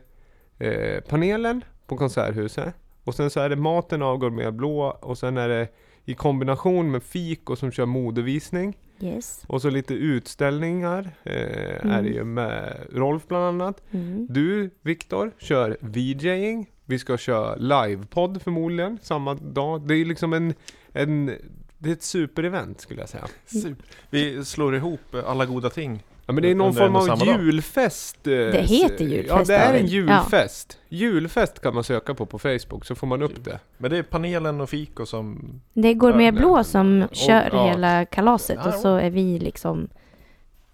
[0.59, 2.73] eh, panelen på Konserthuset.
[3.03, 4.97] Och sen så är det maten avgår med blå.
[5.01, 5.67] Och sen är det
[6.05, 8.77] i kombination med fik och som kör modevisning.
[8.99, 9.43] Yes.
[9.47, 11.11] Och så lite utställningar.
[11.23, 13.81] Eh, Är det ju med Rolf bland annat.
[13.91, 14.27] Mm.
[14.29, 16.69] Du, Viktor, kör VJing.
[16.85, 19.87] Vi ska köra livepodd förmodligen samma dag.
[19.87, 20.53] Det är liksom en,
[20.93, 21.31] en
[21.77, 23.27] det är ett superevent skulle jag säga.
[23.45, 23.85] Super.
[24.09, 26.03] Vi slår ihop alla goda ting.
[26.25, 28.27] Ja men det är någon form och av julfest.
[28.27, 30.77] eh, Det heter julfest, Ja det är en julfest.
[30.89, 33.59] Julfest kan man söka på på Facebook så får man upp det.
[33.77, 35.49] Men det är panelen och Fiko som...
[35.73, 36.41] Det går Ja, med nej.
[36.41, 37.67] blå som kör ja.
[37.67, 39.87] hela kalaset Ja, och så är vi liksom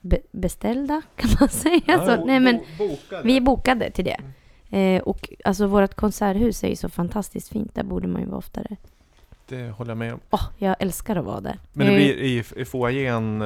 [0.01, 2.25] be- beställda kan man säga Ja, så.
[2.25, 3.21] Nej men Bokade.
[3.23, 4.17] vi är bokade till det.
[4.77, 7.75] Eh, och alltså vårt konserthus är ju så fantastiskt fint.
[7.75, 8.75] Där borde man ju vara oftare.
[9.47, 10.19] Det håller jag med om.
[10.29, 11.59] Åh, jag älskar att vara där.
[11.73, 13.41] Men det Eh, blir i, i foajén...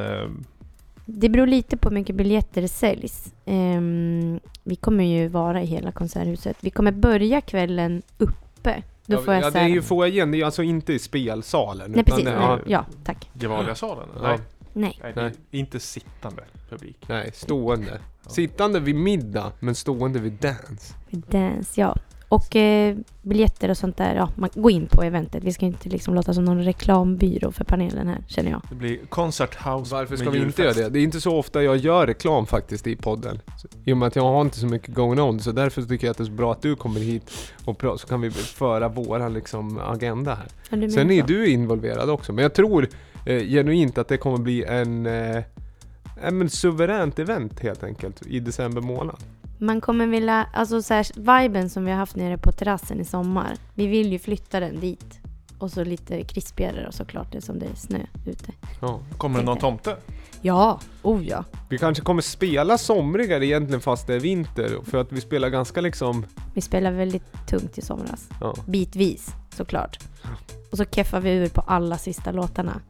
[1.06, 3.34] Det beror lite på hur mycket biljetter det säljs.
[3.46, 6.58] Ehm, vi kommer ju vara i hela konserthuset.
[6.60, 8.84] Vi kommer börja kvällen uppe.
[9.06, 11.00] Då ja, får jag ja, det är ju foajén, det är ju alltså inte i
[11.00, 11.92] spelsalen.
[11.92, 12.34] Nej utan precis, nej.
[12.34, 13.30] ja, ja tack.
[13.34, 14.08] Gevalia-salen?
[14.16, 14.22] Ja.
[14.22, 14.40] Nej.
[14.74, 15.00] Nej.
[15.04, 15.32] Nej, Nej.
[15.52, 16.98] inte sittande publik.
[17.08, 18.00] Nej, stående.
[18.28, 20.94] Sittande vid middag, men stående vid dance.
[21.10, 21.96] Dance, ja.
[22.34, 25.44] Och eh, biljetter och sånt där, ja, man går in på eventet.
[25.44, 28.62] Vi ska inte liksom låta som någon reklambyrå för panelen här, känner jag.
[28.70, 30.90] Det blir Concert House Varför ska vi inte göra det?
[30.90, 33.40] Det är inte så ofta jag gör reklam faktiskt i podden.
[33.62, 36.08] Så- I och med att jag har inte så mycket going on, så därför tycker
[36.08, 37.32] jag att det är så bra att du kommer hit
[37.66, 40.48] och pra- så kan vi föra våran liksom agenda här.
[40.70, 41.28] Ja, Sen är så.
[41.28, 42.88] du involverad också, men jag tror
[43.26, 45.44] eh, genuint att det kommer bli en eh,
[46.32, 49.18] men suveränt event helt enkelt i december månad.
[49.64, 51.08] Man kommer vilja, alltså så här,
[51.44, 53.56] viben som vi har haft nere på terrassen i sommar.
[53.74, 55.20] Vi vill ju flytta den dit.
[55.58, 58.52] Och så lite krispigare och såklart det som det är snö ute.
[58.82, 59.00] Ja.
[59.18, 59.98] Kommer det någon tomte?
[60.42, 61.44] Ja, oh ja.
[61.70, 65.82] Vi kanske kommer spela somrigare egentligen fast det är vinter, för att vi spelar ganska
[65.82, 68.30] liksom, Vi spelar väldigt tungt i somras.
[68.42, 68.56] ja.
[68.68, 70.00] Bitvis, såklart.
[70.72, 72.82] Och så keffar vi ur på alla sista låtarna.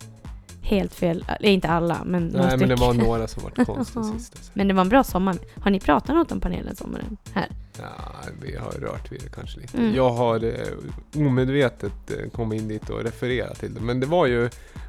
[0.65, 4.03] Helt fel, eller inte alla, men några Nej men det var några som var konstiga
[4.03, 4.33] sist.
[4.35, 4.51] alltså.
[4.53, 5.35] Men det var en bra sommar.
[5.61, 7.17] Har ni pratat något om panelen sommaren?
[7.33, 7.47] Här?
[7.79, 7.85] Ja,
[8.41, 9.77] vi har rört vid det kanske lite.
[9.77, 9.95] Mm.
[9.95, 10.51] Jag har eh,
[11.27, 13.81] omedvetet eh, kommit in dit och refererat till det.
[13.81, 14.41] Men det var ju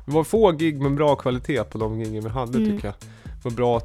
[0.06, 2.70] det var få gig med bra kvalitet på de giggen vi hade Mm.
[2.70, 2.94] tycker jag.
[3.44, 3.80] Var bra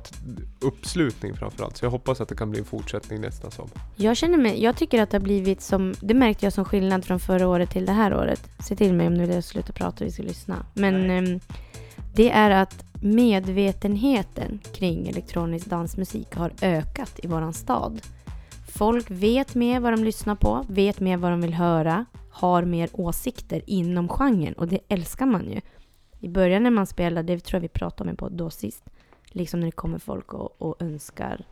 [0.60, 1.78] uppslutning framförallt.
[1.78, 3.72] Så jag hoppas att det kan bli en fortsättning nästa sommar.
[3.96, 7.06] Jag känner mig, jag tycker att det har blivit som, det märkte jag som skillnad
[7.06, 8.50] från förra året till det här året.
[8.60, 10.66] Se till mig om du vill sluta prata och vi ska lyssna.
[10.74, 11.40] Men ehm,
[12.16, 18.02] det är att medvetenheten kring elektronisk dansmusik har ökat i våran stad.
[18.68, 22.90] Folk vet mer vad de lyssnar på, vet mer vad de vill höra, har mer
[22.94, 25.62] åsikter inom genren och det älskar man ju.
[26.20, 28.84] I början när man spelade, det tror jag vi pratade om på då sist,
[29.32, 31.46] liksom när det kommer folk och, och önskar,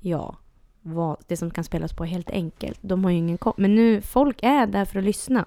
[0.00, 0.36] ja,
[0.82, 2.78] vad, det som kan spelas på helt enkelt.
[2.82, 3.54] De har ju ingen koll.
[3.56, 5.46] Men nu, folk är där för att lyssna.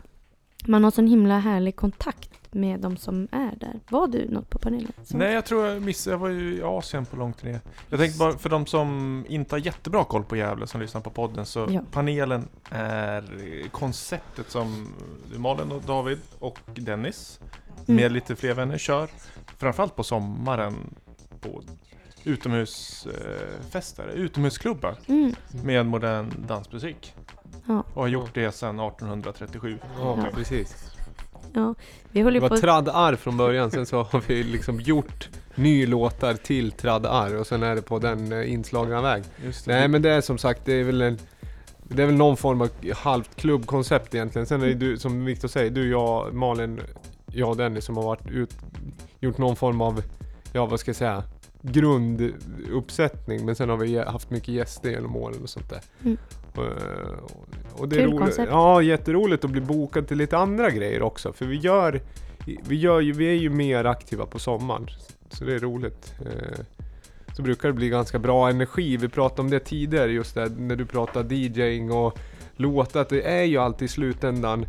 [0.67, 3.79] Man har sån himla härlig kontakt med de som är där.
[3.89, 4.91] Var du något på panelen?
[5.03, 6.13] Så- Nej, jag tror jag missade.
[6.13, 7.59] Jag var ju i Asien på lång turné.
[7.89, 11.09] Jag tänkte bara för de som inte har jättebra koll på Gävle som lyssnar på
[11.09, 11.81] podden så Ja.
[11.91, 13.23] panelen är
[13.71, 14.87] konceptet som
[15.37, 17.39] Malin och David och Dennis
[17.87, 18.01] Mm.
[18.01, 19.09] med lite fler vänner kör.
[19.57, 20.75] Framförallt på sommaren
[21.41, 21.61] på
[22.23, 25.33] utomhusfester, utomhusklubbar Mm.
[25.63, 27.13] med modern dansmusik.
[27.67, 27.83] Ja.
[27.93, 29.77] Och har gjort det sedan 1837.
[29.99, 30.25] Ja, Ja.
[30.35, 30.75] precis.
[31.53, 31.75] Ja,
[32.11, 32.57] vi Det håller var på...
[32.57, 37.63] tradd-ar från början, sen så har vi liksom gjort ny låtar till tradd-ar och sen
[37.63, 39.23] är det på den eh, inslagna väg.
[39.45, 39.71] Just det.
[39.73, 41.17] Nej men det är som sagt, det är väl en
[41.91, 44.45] det är väl någon form av halvt klubbkoncept egentligen.
[44.45, 46.81] Sen är det du, som Viktor säger, du, jag, Malin,
[47.27, 48.55] jag och Dennis som har varit ut,
[49.19, 50.03] gjort någon form av
[50.53, 51.23] ja vad ska jag säga,
[51.61, 53.45] grunduppsättning.
[53.45, 55.81] Men sen har vi haft mycket gäster genom åren och sånt där.
[56.05, 56.17] Mm.
[56.55, 58.19] Och, och det Kul är roligt.
[58.19, 58.51] koncept.
[58.51, 61.33] Ja, jätteroligt att bli bokad till lite andra grejer också.
[61.33, 62.01] För vi gör,
[62.67, 64.87] vi gör ju, vi är ju mer aktiva på sommaren.
[65.29, 66.13] Så det är roligt.
[66.21, 66.59] Eh,
[67.35, 68.97] Så brukar det bli ganska bra energi.
[68.97, 72.19] Vi pratade om det tidigare, just det när du pratade DJing och
[72.55, 73.05] låtar.
[73.09, 74.65] Det är ju alltid i slutändan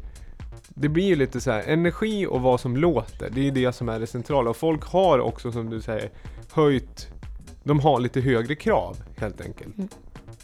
[0.80, 3.30] det blir ju lite så här energi och vad som låter.
[3.30, 4.50] Det är det som är det centrala.
[4.50, 6.10] Och folk har också som du säger
[6.52, 7.08] höjt
[7.64, 9.78] de har lite högre krav helt enkelt.
[9.78, 9.88] Mm.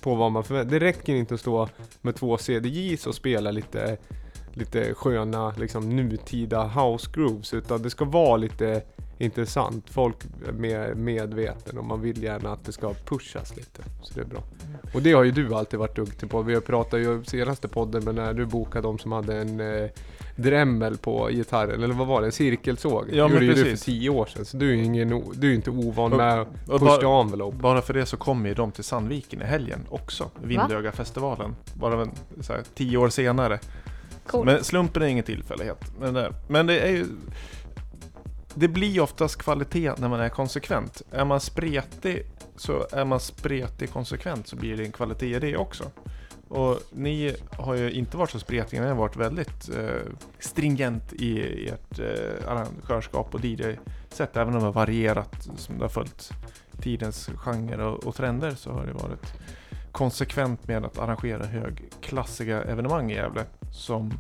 [0.03, 1.69] På vad man förväntar Det räcker inte att stå
[2.03, 3.97] med två CDJs och spela lite,
[4.53, 7.55] lite sköna liksom nutida house grooves.
[7.55, 8.83] Utan det ska vara lite
[9.19, 9.91] intressant.
[9.91, 10.17] Folk
[10.49, 13.83] är mer medveten och man vill gärna att det ska pushas lite.
[14.03, 14.43] Så det är bra.
[14.95, 16.43] Och det har ju du alltid varit duktig på.
[16.43, 19.91] Vi har pratat ju senaste podden med när du bokade de som hade en eh,
[20.37, 22.27] Dremel på gitarren, eller vad var det?
[22.27, 23.05] En cirkelsåg?
[23.13, 25.51] Ja, gjorde ju du för tio år sedan, så du är ju ingen, du är
[25.51, 27.57] ju inte ovan Och- med och push bara- the envelope.
[27.57, 30.31] Bara för det så kommer ju de till Sandviken i helgen också.
[30.43, 31.57] Vindögafestivalen.
[31.75, 33.59] Bara en, så här, tio år senare.
[34.27, 34.47] Cool.
[34.47, 35.85] Men slumpen är ingen tillfällighet.
[36.01, 37.07] Men det, men det är ju...
[38.55, 41.03] Det blir oftast kvalitet när man är konsekvent.
[41.11, 42.23] Är man spretig
[42.57, 45.85] så är man spretig konsekvent så blir det en kvalitet i det också.
[46.49, 51.69] Och ni har ju inte varit så spretiga, ni har varit väldigt eh, stringent i
[51.69, 54.37] ert eh, arrangörskap och DJ-sätt.
[54.37, 56.31] Även om det har varierat, som det har följt
[56.83, 59.35] tidens genre och, och trender så har det varit
[59.93, 64.13] konsekvent med att arrangera högklassiga evenemang i Gävle som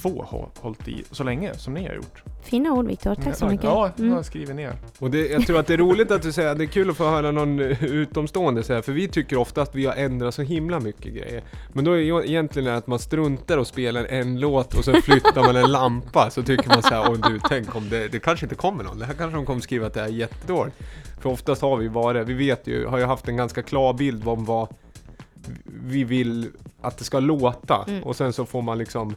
[0.00, 2.22] få har hållit i så länge som ni har gjort.
[2.42, 3.64] Fina ord Viktor, tack så mycket.
[3.64, 4.24] Ja, jag har Mm.
[4.24, 4.72] skrivit ner.
[4.98, 6.90] Och det, jag tror att det är roligt att du säger att det är kul
[6.90, 10.42] att få höra någon utomstående säga, för vi tycker ofta att vi har ändrat så
[10.42, 11.42] himla mycket grejer.
[11.72, 15.02] Men då är ju egentligen det att man struntar och spelar en låt och sen
[15.02, 18.46] flyttar man en lampa, så tycker man såhär, åh du, tänk om det, det kanske
[18.46, 20.76] inte kommer någon, det här kanske de kommer skriva att det är jättedåligt.
[21.20, 24.28] För oftast har vi varit, vi vet ju, har ju haft en ganska klar bild
[24.28, 24.68] om vad
[25.84, 26.48] vi vill
[26.80, 27.84] att det ska låta.
[27.88, 28.02] Mm.
[28.02, 29.16] Och sen så får man liksom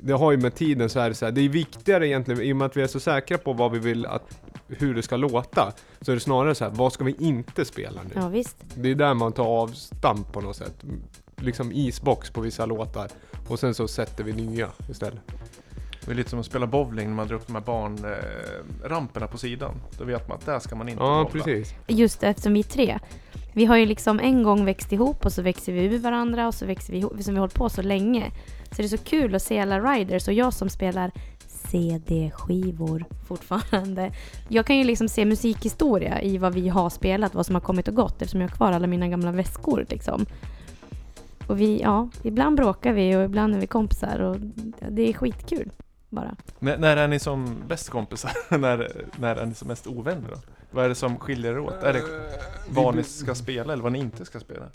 [0.00, 2.52] det har ju med tiden så är det så här, det är viktigare egentligen, i
[2.52, 4.38] och med att vi är så säkra på vad vi vill att,
[4.68, 8.02] hur det ska låta, så är det snarare så här, vad ska vi inte spela
[8.02, 8.10] nu?
[8.14, 8.56] Ja visst.
[8.74, 10.84] Det är där man tar avstamp på något sätt.
[11.36, 13.08] Liksom isbox på vissa låtar.
[13.48, 15.20] Och sen så sätter vi nya istället.
[16.04, 19.32] Det är lite som att spela bowling när man drar upp de här barnramperna eh,
[19.32, 19.74] på sidan.
[19.98, 21.44] Då vet man att där ska man inte Ja, bowla.
[21.44, 21.74] precis.
[21.86, 22.98] Just det, eftersom vi är tre.
[23.52, 26.54] Vi har ju liksom en gång växt ihop och så växer vi ur varandra och
[26.54, 28.32] så växer vi ihop, som vi har hållit på så länge.
[28.70, 31.10] Så det är så kul att se alla riders och jag som spelar
[31.46, 34.12] CD-skivor fortfarande.
[34.48, 37.88] Jag kan ju liksom se musikhistoria i vad vi har spelat, vad som har kommit
[37.88, 40.26] och gått eftersom jag har kvar alla mina gamla väskor liksom.
[41.46, 44.36] Och vi, ja, ibland bråkar vi och ibland är vi kompisar och
[44.88, 45.70] det är skitkul
[46.08, 46.36] bara.
[46.58, 48.30] När, när är ni som bäst kompisar?
[48.58, 50.36] när, när är ni som mest ovänner då?
[50.70, 51.82] Vad är det som skiljer er åt?
[51.82, 52.02] Är det
[52.68, 54.66] vad ni ska spela eller vad ni inte ska spela?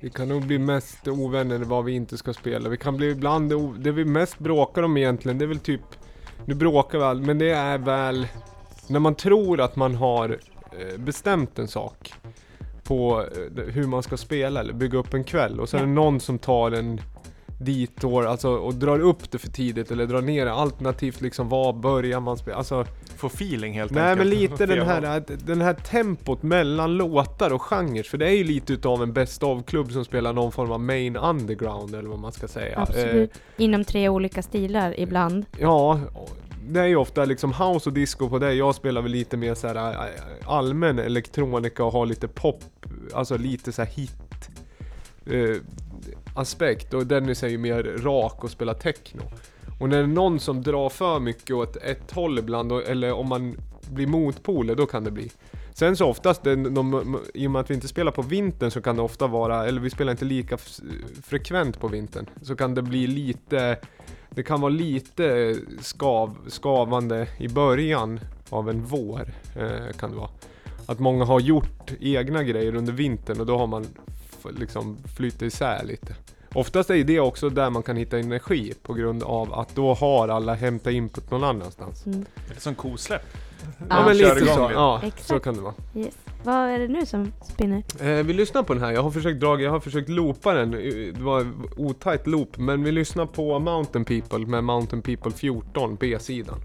[0.00, 2.68] Vi kan nog bli mest ovänner vad vi inte ska spela.
[2.68, 5.80] Vi kan bli ibland, det vi mest bråkar om egentligen, det är väl typ,
[6.44, 8.26] nu bråkar vi all, men det är väl
[8.88, 10.38] när man tror att man har
[10.72, 12.14] eh, bestämt en sak
[12.84, 13.24] på
[13.56, 16.20] eh, hur man ska spela eller bygga upp en kväll och sen är det någon
[16.20, 17.00] som tar en
[17.58, 20.52] ditår, alltså och drar upp det för tidigt eller drar ner det.
[20.52, 22.56] Alternativt liksom, var börjar man spela?
[22.56, 22.84] Alltså,
[23.16, 24.18] Få feeling helt Nej enkelt.
[24.18, 28.02] men lite den här, den här tempot mellan låtar och genrer.
[28.02, 31.16] För det är ju lite utav en best of-klubb som spelar någon form av main
[31.16, 32.78] underground eller vad man ska säga.
[32.80, 33.32] Absolut.
[33.56, 35.38] Inom tre olika stilar ibland.
[35.38, 36.00] Eh, ja,
[36.68, 38.52] det är ju ofta liksom house och disco på det.
[38.52, 40.10] Jag spelar väl lite mer så här eh,
[40.44, 42.60] allmän elektronika och har lite pop,
[43.14, 44.50] alltså lite så här hit
[45.26, 45.56] eh,
[46.36, 46.94] aspekt.
[46.94, 49.22] Och Dennis är ju mer rak och spelar techno.
[49.80, 53.28] Och när det är någon som drar för mycket åt ett håll ibland, eller om
[53.28, 53.56] man
[53.90, 55.30] blir motpoler, då kan det bli.
[55.74, 58.80] Sen så oftast, de, de, i och med att vi inte spelar på vintern så
[58.82, 60.80] kan det ofta vara, eller vi spelar inte lika f-
[61.22, 63.78] frekvent på vintern, så kan det bli lite,
[64.30, 68.20] det kan vara lite skav, skavande i början
[68.50, 70.30] av en vår, eh, kan det vara.
[70.86, 75.42] Att många har gjort egna grejer under vintern och då har man f- liksom flyttat
[75.42, 76.14] isär lite.
[76.56, 80.28] Oftast är det också där man kan hitta energi på grund av att då har
[80.28, 82.06] alla hämtat input någon annanstans.
[82.06, 82.24] Mm.
[82.48, 83.22] Det är som kosläpp.
[83.78, 84.70] Ja, Ja, men lite så.
[84.74, 85.44] Ja, så Exakt.
[85.44, 85.74] kan det vara.
[85.94, 86.14] Yes.
[86.44, 87.82] Vad är det nu som spinner?
[88.00, 90.74] Eh, vi lyssnar på den här, jag har försökt dra, jag har försökt loopa den,
[90.74, 90.80] Eh,
[91.14, 95.96] det var en otajt loop, men vi lyssnar på Mountain People med Mountain People 14,
[96.00, 96.58] B-sidan.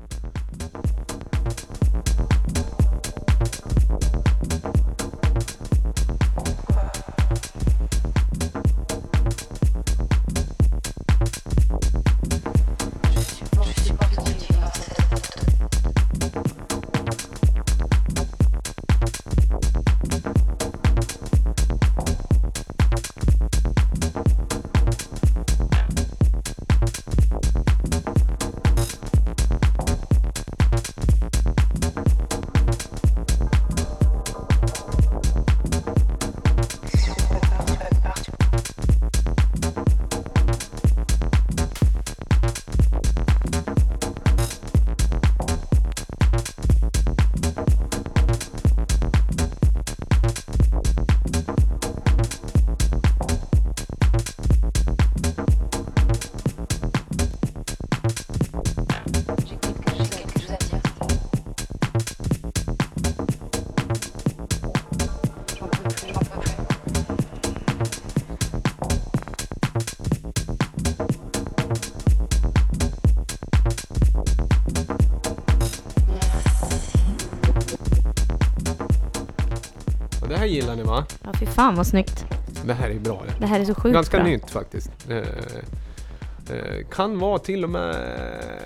[80.52, 81.06] Gillar ni va?
[81.24, 82.26] Ja, fy fan vad snyggt.
[82.66, 83.34] Det här är bra det.
[83.40, 84.26] Det här är så sjukt Ganska bra.
[84.28, 84.92] nytt faktiskt.
[85.10, 87.96] Eh, eh, kan vara till och med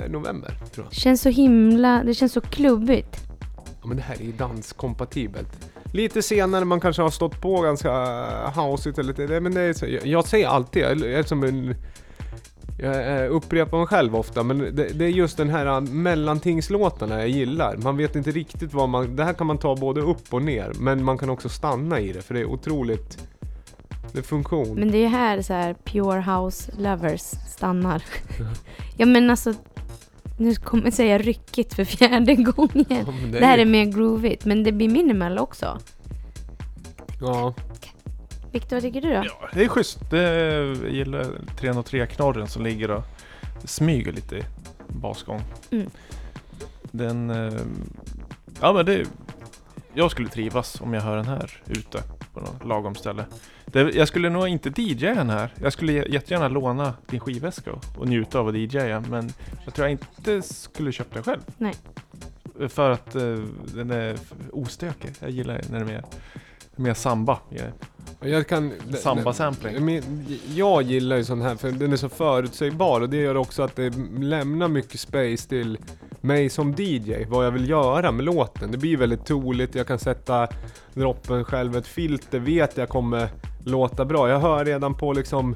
[0.09, 0.93] november tror jag.
[0.93, 3.21] Känns så himla, det känns så klubbigt.
[3.81, 5.69] Ja, men det här är ju danskompatibelt.
[5.93, 7.91] Lite senare, man kanske har stått på ganska
[8.55, 11.75] houseigt eller lite, men det är så, jag, jag säger alltid, jag är som en,
[13.35, 17.77] upprepar mig själv ofta, men det, det är just den här mellantingslåtarna jag gillar.
[17.77, 20.71] Man vet inte riktigt vad man, det här kan man ta både upp och ner,
[20.79, 23.27] men man kan också stanna i det, för det är otroligt,
[24.11, 24.75] det är funktion.
[24.79, 28.03] Men det är ju här så här pure house lovers stannar.
[28.97, 29.53] ja men alltså,
[30.39, 32.85] nu kommer jag säga ryckigt för fjärde gången.
[32.89, 35.77] Ja, men Det här ju- är mer groovigt, men det blir minimal också.
[37.21, 37.53] Ja,
[38.51, 39.13] Victor, vad tycker du då?
[39.25, 39.99] Ja, det är schysst.
[40.11, 41.25] Det, jag gillar
[41.59, 43.03] 303-knorren som ligger och
[43.63, 44.45] smyger lite
[44.87, 45.41] basgång.
[45.71, 45.89] Mm.
[46.91, 47.29] Den...
[47.29, 47.53] eh,
[48.61, 49.05] Ja men det...
[49.93, 52.01] Jag skulle trivas om jag hör den här ute
[52.33, 53.25] på något lagom ställe.
[53.65, 55.53] Det, jag skulle nog inte DJa den här.
[55.61, 59.31] Jag skulle jä- jättegärna låna din skivväska och, njuta av att DJa men
[59.65, 61.41] jag tror jag inte skulle köpa den själv.
[61.57, 61.73] Nej.
[62.69, 63.37] För att eh,
[63.73, 64.17] den är
[64.51, 65.11] ostökig.
[65.19, 66.03] Jag gillar när det är mer,
[66.75, 67.39] mer samba.
[67.49, 67.63] Ja,
[68.27, 68.73] jag kan...
[69.03, 69.85] Samba-sampling.
[69.85, 73.63] Men jag gillar ju sån här för den är så förutsägbar och det gör också
[73.63, 75.77] att det lämnar mycket space till
[76.21, 78.71] mig som DJ, vad jag vill göra med låten.
[78.71, 80.47] Det blir väldigt toligt, jag kan sätta
[80.93, 83.29] droppen själv, ett filter vet jag kommer
[83.65, 84.29] låta bra.
[84.29, 85.55] Jag hör redan på liksom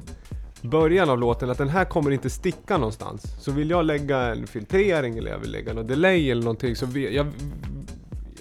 [0.61, 3.35] början av låten att den här kommer inte sticka någonstans.
[3.39, 6.85] Så vill jag lägga en filtrering eller jag vill lägga någon delay eller någonting så
[6.85, 7.25] vet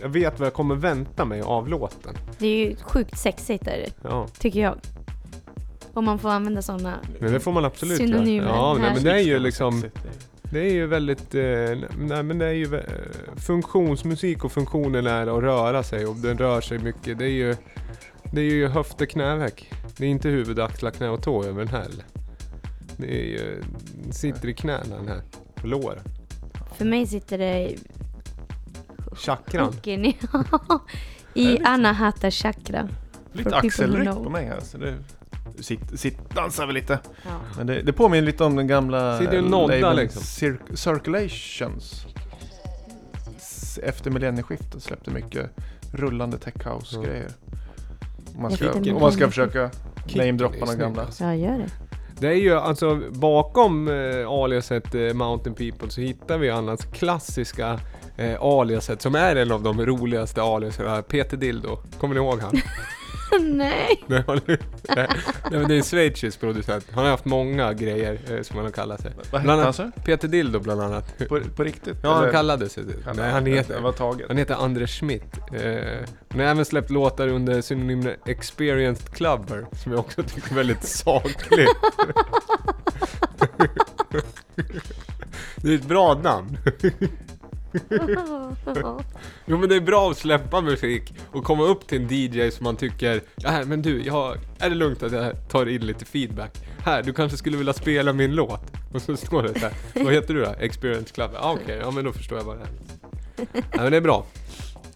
[0.00, 2.14] jag, jag vet vad jag kommer vänta mig av låten.
[2.38, 4.26] Det är ju sjukt sexigt är det, Ja.
[4.38, 4.74] tycker jag.
[5.94, 6.94] Om man får använda sådana.
[7.20, 8.56] Men det får man absolut Synonymer göra.
[8.56, 9.84] Ja, nej, men det är ju liksom...
[10.50, 11.34] Det är- ju väldigt...
[11.34, 11.42] Eh,
[11.98, 12.80] nej men det är ju...
[13.36, 17.18] Funktionsmusik och funktionen är att röra sig och den rör sig mycket.
[17.18, 17.56] Det är ju...
[18.32, 19.70] Det är ju höfter, knäveck.
[19.96, 21.86] Det är inte huvud, axlar, knä och tå över den här.
[22.96, 23.62] Det är ju...
[24.10, 25.20] Sitter i knäna den här.
[25.54, 26.02] På låren.
[26.76, 27.74] För mig sitter det
[29.18, 29.64] Chakran.
[29.66, 30.16] Hooken i,
[31.34, 32.88] i Anahata chakra.
[33.32, 34.60] Lite axelryck på mig här.
[34.60, 34.94] Så det,
[35.60, 36.98] sitt, sitt, dansar vi lite.
[37.24, 37.30] Ja.
[37.56, 40.22] Men det, det påminner lite om den gamla Sitter och noddar liksom.
[40.22, 42.06] Cir- Circulations.
[43.82, 45.50] Efter millennieskiftet släppte mycket
[45.92, 47.02] rullande tech house Ja.
[47.02, 47.28] grejer.
[48.36, 49.70] Om man ska, om man ska försöka
[50.16, 51.02] namedroppa snygg, gamla.
[51.02, 51.24] alltså.
[51.24, 51.68] ja, gör det.
[52.20, 57.80] Det är ju alltså bakom eh, aliaset eh, Mountain People så hittar vi annars klassiska
[58.18, 61.02] eh, aliaset som är en av de roligaste aliasen.
[61.02, 61.78] Peter Dildo.
[62.00, 62.60] Kommer ni ihåg han?
[63.40, 64.04] Nej.
[64.06, 64.58] Nej, han är-
[64.96, 65.08] nej,
[65.50, 66.86] men det är en schweizisk producent.
[66.92, 69.12] Han har haft många grejer eh, som han har kallat sig.
[69.32, 70.02] Vad Bland hette han annat så?
[70.04, 71.18] Peter Dildo bland annat.
[71.28, 71.96] På, på riktigt?
[72.02, 73.12] Ja, han kallade sig det.
[73.14, 74.28] Nej, han heter, var taget.
[74.28, 75.36] han heter Anders Schmidt.
[75.52, 75.72] Eh,
[76.30, 80.84] han har även släppt låtar under synonymen Experienced Clubber, som jag också tycker är väldigt
[80.84, 81.66] saklig.
[85.56, 86.58] det är ett bra namn.
[89.46, 92.64] Jo men det är bra att släppa musik och komma upp till en DJ som
[92.64, 96.58] man tycker "Ja, men du, jag, är det lugnt att jag tar in lite feedback?
[96.84, 98.60] Här, du kanske skulle vilja spela min låt?
[98.94, 100.54] Och så står det så här, vad heter du då?
[100.60, 101.30] Experience Club?
[101.40, 102.68] Ah, Okej, ja men då förstår jag vad det är.
[103.72, 104.26] Ja men det är bra.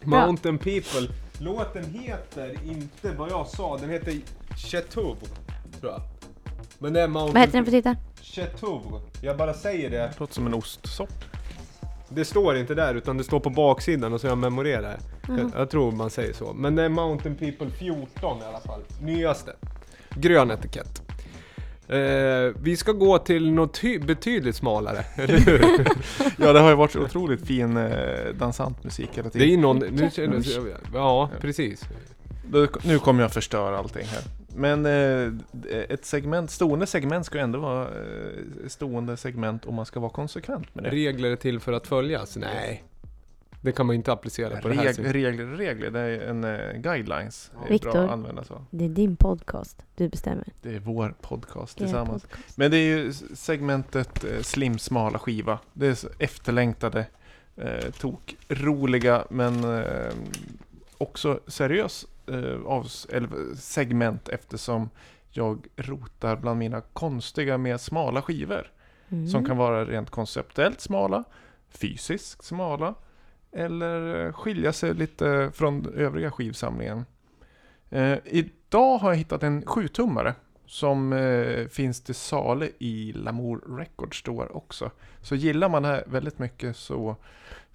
[0.05, 1.09] Mountain People,
[1.39, 4.14] låten heter inte vad jag sa, den heter
[4.57, 5.16] Chateau,
[5.80, 6.01] tror jag.
[6.78, 7.97] Men det är Mountain Vad heter den för titel?
[8.22, 9.01] Chateau.
[9.20, 9.97] Jag bara säger det.
[9.97, 11.24] Det låter som en ostsort.
[12.14, 14.98] Det står inte där utan det står på baksidan och så jag memorerar det.
[15.32, 15.38] Mhm.
[15.38, 16.52] jag, jag tror man säger så.
[16.52, 18.80] Men det är Mountain People 14 i alla fall.
[19.02, 19.52] Nyaste.
[20.14, 21.02] Grön etikett.
[21.88, 21.98] Eh,
[22.62, 25.86] vi ska gå till något ty- betydligt smalare, eller hur?
[26.44, 29.60] Ja, det har ju varit otroligt fin eh, dansant musik hela Det är tiden.
[29.60, 29.78] någon...
[29.78, 30.10] Nu
[30.94, 31.84] ja, precis.
[32.82, 34.22] Nu kommer jag förstöra allting här.
[34.57, 35.32] Men eh,
[35.88, 40.11] ett segment, stående segment ska ju ändå vara eh, stående segment om man ska vara
[40.12, 40.90] konsekvent med det.
[40.90, 42.36] Regler är till för att följas?
[42.36, 42.84] Nej.
[43.64, 45.12] Det kan man inte applicera på det här Reg, sättet.
[45.12, 47.50] regler, regler, det är en eh, guidelines.
[47.62, 47.92] Det är Victor.
[47.92, 48.64] bra att använda så.
[48.70, 49.82] Det är din podcast.
[49.96, 50.44] Du bestämmer.
[50.62, 52.22] Det är vår podcast Det är tillsammans.
[52.22, 52.57] podcast.
[52.59, 55.59] Men det är ju segmentet eh, slim smala skiva.
[55.72, 57.07] Det är efterlängtade,
[57.57, 60.12] eh, tok roliga men eh,
[60.98, 64.90] också seriös eh, avs- eller segment eftersom
[65.30, 68.72] jag rotar bland mina konstiga mer smala skivor.
[69.08, 69.28] Mm.
[69.28, 71.24] Som kan vara rent konceptuellt smala,
[71.68, 72.94] fysiskt smala
[73.52, 77.04] eller eh, skilja sig lite från övriga skivsamlingen.
[77.90, 80.34] Eh, idag har jag hittat en 7-tummare
[80.66, 84.90] som eh, finns till salu i Lamour Record Store också.
[85.20, 87.16] Så gillar man det här väldigt mycket så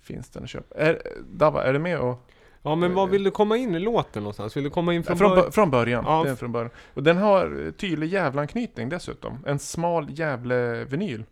[0.02, 0.76] finns den att köpa.
[0.76, 2.32] Är, Dava, är du med och
[2.62, 4.58] Ja men var vill du komma in i låten någonstans?
[4.58, 5.46] Vill du komma in från, Från, början?
[5.46, 6.04] bör- från början.
[6.08, 6.24] Ja.
[6.26, 6.70] Den från början.
[6.94, 9.44] Och den har eh, tydlig jävlanknytning dessutom.
[9.46, 11.24] En smal Gävle-vinyl.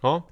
[0.00, 0.22] Ja.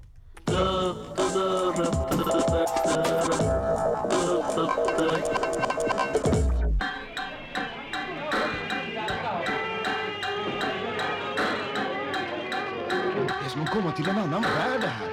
[13.28, 15.08] Det är som att komma till en annan värld det här.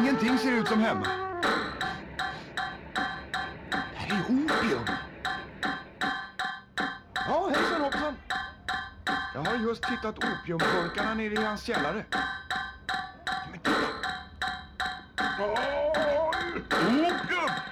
[0.00, 1.06] Ingenting ser ut som hemma.
[10.06, 12.04] Hittat opiumburkarna nere i hans källare.
[13.50, 13.88] Men titta!
[15.38, 15.90] Opium!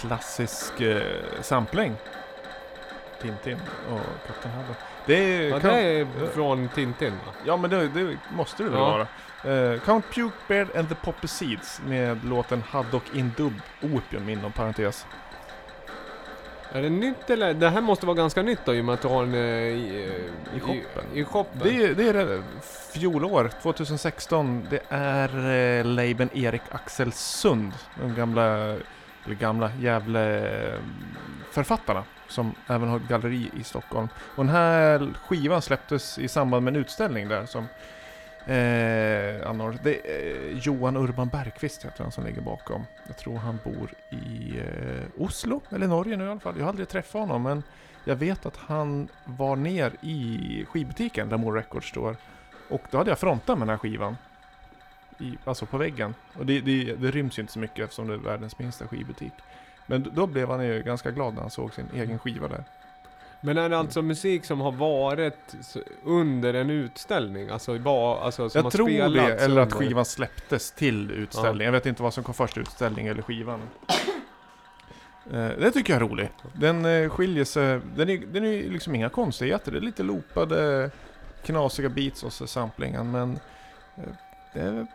[0.09, 1.01] Klassisk eh,
[1.41, 1.95] sampling.
[3.21, 3.57] Tintin
[3.91, 4.77] och Kapten Haddock.
[5.05, 5.49] Det är...
[5.49, 7.33] ja kan- det är från Tintin va?
[7.45, 9.07] Ja men det, det måste det väl Ja.
[9.43, 9.73] vara.
[9.73, 14.51] Eh, Count Puke Beard and the Poppy Seeds med låten Haddock in Dub Opium inom
[14.51, 15.05] parentes.
[16.71, 17.53] Är det nytt eller?
[17.53, 19.39] Det här måste vara ganska nytt då i och med att du har den eh,
[19.39, 20.05] i,
[20.53, 21.03] eh, I shoppen.
[21.13, 21.59] I, i shoppen.
[21.63, 22.43] Det, är- det är det.
[22.93, 24.67] Fjolår, 2016.
[24.69, 25.29] Det är
[25.79, 27.73] eh, labeln Erik Axelsund.
[28.01, 28.75] De gamla,
[29.29, 31.99] eller gamla Gävle-författarna.
[31.99, 34.07] Eh, som även har ett galleri i Stockholm.
[34.35, 37.63] Och den här skivan släpptes i samband med en utställning där som
[38.45, 39.81] eh, anordnades.
[39.83, 42.85] Det är Johan Urban Bergqvist heter han som ligger bakom.
[43.07, 46.53] Jag tror han bor i eh, Oslo, eller Norge nu i alla fall.
[46.57, 47.63] Jag har aldrig träffat honom men
[48.03, 52.15] jag vet att han var ner i skivbutiken där More Records står.
[52.69, 54.17] Och då hade jag frontat med den här skivan.
[55.19, 56.15] I, alltså på väggen.
[56.33, 59.33] Och det, det, det ryms ju inte så mycket eftersom det är världens minsta skivbutik.
[59.85, 62.63] Men då blev han ju ganska glad när han såg sin egen skiva där.
[63.41, 65.55] Men är det alltså musik som har varit
[66.03, 67.49] under en utställning?
[67.49, 71.11] Alltså, ba, alltså som har jag tror det, spelats eller att under- skivan släpptes till
[71.11, 71.65] utställning.
[71.65, 73.61] Jag vet inte vad som kom först, utställning eller skivan.
[75.31, 76.31] Eh, Det tycker jag är roligt.
[76.53, 79.71] Den eh, skiljer sig, den är, den är liksom inga konstigheter.
[79.71, 80.91] Det är lite loopade,
[81.43, 83.39] knasiga beats och samplingen men
[83.97, 84.03] eh,
[84.53, 84.87] det är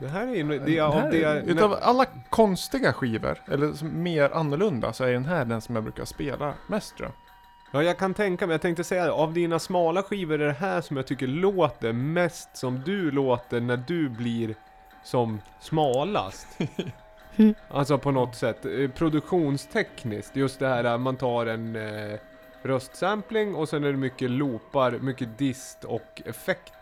[0.00, 0.58] Det här är ju...
[0.58, 5.24] Det, av här, det, utav alla konstiga skivor, eller som mer annorlunda, så är den
[5.24, 7.14] här den som jag brukar spela mest tror jag.
[7.72, 8.54] Ja, jag kan tänka mig.
[8.54, 12.56] Jag tänkte säga, av dina smala skivor är det här som jag tycker låter mest
[12.56, 14.54] som du låter när du blir
[15.04, 16.48] som smalast.
[17.68, 18.64] Alltså på något sätt.
[18.64, 22.18] Eh, Produktionstekniskt, just det här att man tar en eh,
[22.62, 26.22] röstsampling och sen är det mycket loopar, mycket dist och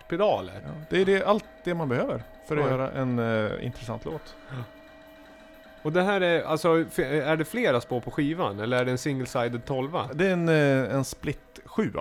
[0.09, 0.61] effektpedaler.
[0.65, 2.71] Ja, det är det, allt det man behöver för att Ja.
[2.71, 4.37] göra en eh, intressant låt.
[5.83, 8.61] Och det här är, alltså, f- är det flera spår på skivan?
[8.61, 9.91] Eller är det en single-sided 12?
[10.15, 11.93] Det är en, eh, en split 7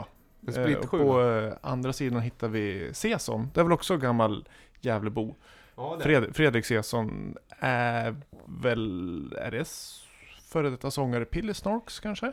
[0.48, 0.98] En split och 7?
[1.00, 3.50] På eh, andra sidan hittar vi Seson.
[3.54, 4.48] Det är väl också gammal
[4.82, 5.36] Gävlebo.
[5.76, 6.04] Ja, det.
[6.04, 10.04] Fred, Fredrik Seson är väl, är det s-
[10.52, 12.32] före detta sångare Pille Snorks kanske?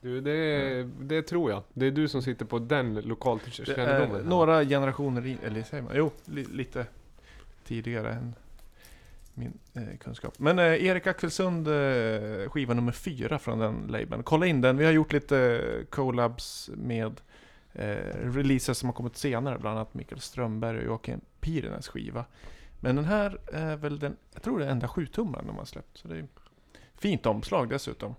[0.00, 1.62] Du, det, det tror jag.
[1.74, 4.22] Det är du som sitter på den lokalkännedomen.
[4.24, 6.86] några generationer, i, eller säger man, jo, li, lite
[7.64, 8.34] tidigare än
[9.34, 10.38] min eh, kunskap.
[10.38, 14.22] Men eh, Erik Axelsund, eh, skiva nummer fyra från den labeln.
[14.22, 17.20] Kolla in den, vi har gjort lite eh, collabs med
[17.72, 22.24] eh, releaser som har kommit senare, bland annat Mikael Strömberg och Joakim Pirenäs skiva.
[22.80, 25.98] Men den här är väl den, jag tror det är enda sjutummaren de har släppt.
[25.98, 26.26] Så det är
[26.94, 28.14] fint omslag dessutom.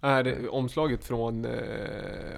[0.00, 1.50] Är det omslaget från eh,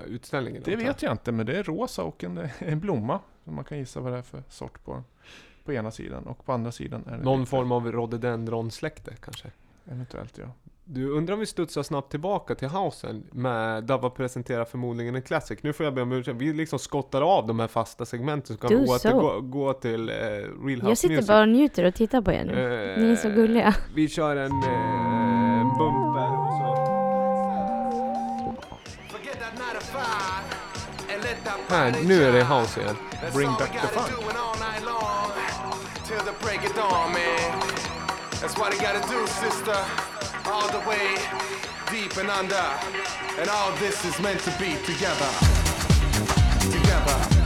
[0.07, 0.63] utställningen?
[0.65, 3.19] Det vet jag inte, men det är rosa och en, en blomma.
[3.45, 5.03] Man kan gissa vad det är för sort på.
[5.65, 9.49] På ena sidan och på andra sidan är det Någon lite- form av rhododendron-släkte kanske?
[9.91, 10.45] Eventuellt ja.
[10.85, 15.59] Du, undrar om vi studsar snabbt tillbaka till housen med Dava presenterar förmodligen en classic.
[15.63, 18.69] Nu får jag be om ursäkt, vi liksom skottar av de här fasta segmenten så
[18.69, 21.29] kan vi återgå gå till eh, Real House Jag sitter Music.
[21.29, 22.53] bara och njuter och tittar på er nu.
[22.53, 23.75] Eh, Ni är så gulliga.
[23.95, 26.32] Vi kör en eh, bumper
[31.73, 32.97] Här, nu är det house igen.
[33.33, 34.11] Bring back the fun.
[36.07, 37.61] Till the break of dawn, man.
[38.41, 39.77] That's what I gotta do, sister.
[40.45, 41.17] All the way
[41.91, 42.67] deep and under.
[43.41, 45.31] And all this is meant to be together.
[46.61, 46.73] Together.
[46.73, 46.79] Together.
[46.79, 47.42] Together.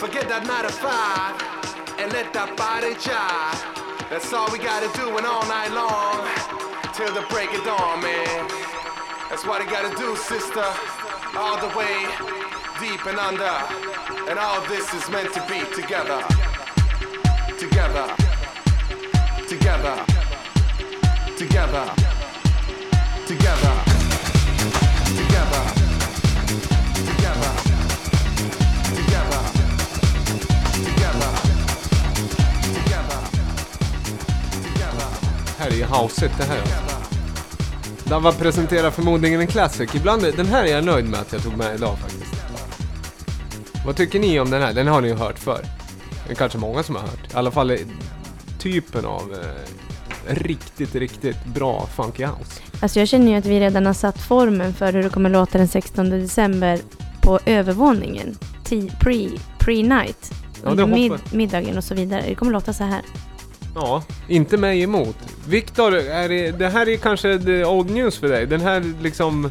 [0.00, 3.60] Forget that 9 to 5 and let that body jive.
[4.08, 6.24] That's all we gotta do and all night long
[6.96, 8.48] till the break of dawn, man.
[9.28, 10.64] That's what I gotta do, sister.
[11.36, 12.08] All the way
[12.80, 13.44] deep and under.
[14.24, 16.24] And all this is meant to be together.
[17.60, 18.08] Together.
[19.52, 20.00] Together.
[21.36, 21.36] Together.
[21.36, 21.84] Together.
[23.28, 23.74] Together.
[25.12, 25.89] Together.
[35.70, 36.60] Här är ju houset det här.
[38.04, 39.94] Dava presenterar förmodligen en classic.
[39.94, 42.34] Ibland, den här är jag nöjd med att jag tog med idag faktiskt.
[43.86, 44.72] Vad tycker ni om den här?
[44.72, 45.64] Den har ni ju hört för.
[46.26, 47.32] Det är kanske många som har hört.
[47.32, 47.76] I alla fall eh,
[48.58, 52.60] typen av eh, riktigt, riktigt bra funky house.
[52.82, 55.58] Alltså jag känner ju att vi redan har satt formen för hur det kommer låta
[55.58, 56.78] den 16 december
[57.20, 58.38] på övervåningen.
[58.64, 60.32] Ti- Pre, pre-night.
[60.64, 62.24] Ja, Under mid, middagen och så vidare.
[62.28, 63.00] Det kommer låta så här.
[63.74, 65.16] Ja, inte mig emot.
[65.48, 68.46] Viktor, är det, det här är kanske the old news för dig.
[68.46, 69.50] Den här liksom...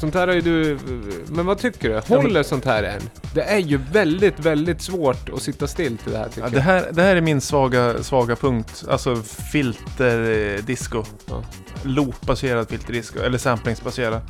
[0.00, 0.78] Sånt här har ju du...
[1.26, 2.14] Men vad tycker du?
[2.14, 3.02] Håller sånt här än?
[3.34, 6.60] Det är ju väldigt, väldigt svårt att sitta still till det här tycker Ja, det,
[6.60, 8.84] här, det här är min svaga, svaga punkt.
[8.88, 9.16] Alltså
[9.52, 11.04] filterdisco.
[11.28, 11.44] Ja.
[11.82, 13.18] Loop-baserad filterdisco.
[13.18, 14.20] Eller samplingsbaserad.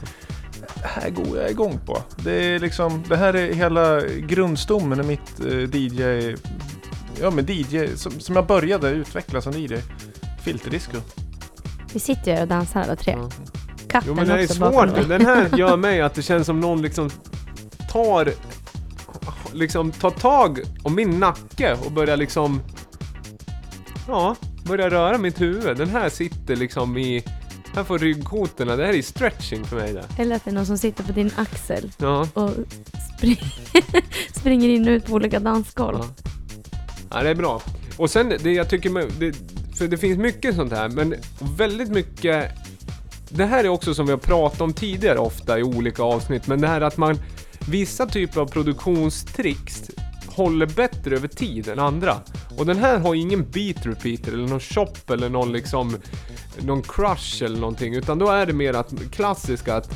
[0.82, 2.02] Det här går jag igång på.
[2.16, 6.36] Det är liksom, det här är hela grundstommen i mitt eh, DJ...
[7.20, 9.74] Ja men DJ, som, som jag började utveckla som DJ.
[10.42, 10.96] Filterdisco.
[11.92, 13.12] Vi sitter ju och dansar alla tre.
[13.18, 13.30] Ja.
[13.88, 15.08] Katten Jo men det är också bakom svårt.
[15.08, 17.10] Den här gör mig att det känns som någon liksom
[17.92, 18.32] tar...
[19.52, 22.60] Liksom tar tag om min nacke och börjar liksom...
[24.08, 25.76] Ja, börjar röra mitt huvud.
[25.76, 27.24] Den här sitter liksom i...
[27.74, 28.76] Här får ryggkotorna.
[28.76, 30.22] Det här är stretching för mig det.
[30.22, 32.28] Eller att det är någon som sitter på din axel Ja.
[32.34, 32.50] och
[33.16, 33.38] spring,
[34.34, 35.98] springer in och ut på olika dansgolv.
[35.98, 36.30] Ja
[37.10, 37.62] ja, det är bra.
[37.96, 39.32] Och sen det jag tycker det,
[39.76, 41.14] för det finns mycket sånt här, men
[41.56, 42.50] väldigt mycket
[43.30, 46.60] det här är också som vi har pratat om tidigare ofta i olika avsnitt, men
[46.60, 47.18] det här att man
[47.68, 49.90] vissa typer av produktionstricks
[50.26, 52.16] håller bättre över tid än andra.
[52.58, 55.96] Och den här har ingen beat repeater eller någon shop eller någon liksom
[56.60, 59.90] någon crush eller någonting, utan då är det mer att klassiska att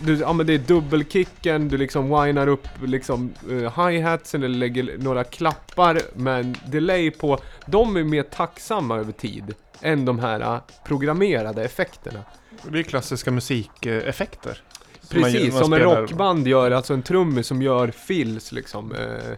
[0.00, 4.98] du, ja men det är dubbelkicken, du liksom winar upp liksom uh, hi-hatsen eller lägger
[4.98, 7.38] några klappar med en delay på.
[7.66, 12.24] De är mer tacksamma över tid än de här eh, programmerade effekterna.
[12.68, 14.62] Det är klassiska musikeffekter.
[15.00, 18.92] Som Precis, man som en rockband gör, alltså en trummis som gör fills liksom.
[18.92, 19.36] Eh,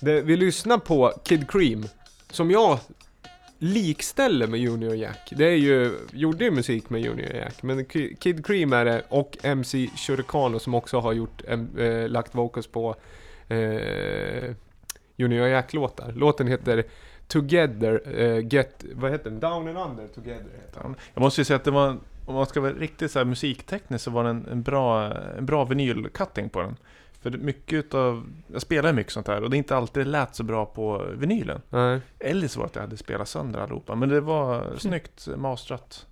[0.00, 1.88] det, vi lyssnar på Kid Cream,
[2.30, 2.78] som jag
[3.58, 5.32] likställer med Junior Jack.
[5.36, 7.84] Det är ju, gjorde ju musik med Junior Jack, men
[8.18, 12.94] Kid Cream är det och MC Shurikano som också har gjort, äh, lagt vocals på
[13.48, 14.54] äh,
[15.16, 16.12] Junior Jack-låtar.
[16.12, 16.84] Låten heter
[17.28, 19.40] Together, äh, Get, vad heter den?
[19.40, 20.96] Down and Under Together heter den.
[21.14, 21.96] Jag måste ju säga att det var,
[22.26, 25.46] om man ska vara riktigt så här musikteknisk så var det en, en bra, en
[25.46, 26.76] bra vinylcutting på den.
[27.30, 30.10] För det- mycket utav, jag spelar mycket sånt här och det är inte alltid det
[30.10, 31.60] lät så bra på vinylen.
[31.70, 32.00] Nej.
[32.18, 33.94] Eller så var det att jag hade spelat sönder allihopa.
[33.94, 36.06] Men det var snyggt masterat.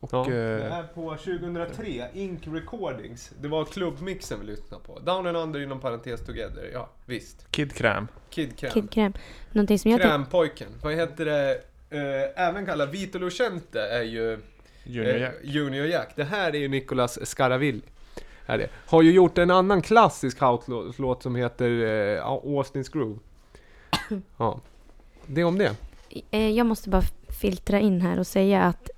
[0.00, 3.32] Och Ja, det eh, är på 2003, Ink Recordings.
[3.40, 4.98] Det var klubbmixen vi lyssnade på.
[4.98, 7.50] Down and Under inom parentes Together, ja visst.
[7.50, 8.08] Kid Kram.
[8.30, 8.70] Kid Kram.
[8.70, 9.12] Kid Kräm.
[9.52, 10.00] Någonting som jag.
[10.00, 10.68] Krämpojken.
[10.82, 11.52] Vad heter det?
[11.90, 14.38] Eh, även kallad Vito Lucente är ju
[14.84, 15.34] Junior eh, Jack.
[15.42, 16.12] Junior Jack.
[16.16, 17.82] Det här är ju Nicolas Scaravilli.
[18.46, 18.68] Är det.
[18.86, 23.18] Har ju gjort en annan klassisk house-låt som heter eh, Austin's Groove.
[24.36, 24.60] Ja.
[25.26, 25.76] Det om det.
[26.30, 27.02] Eh, Jag måste bara
[27.40, 28.90] filtra in här och säga att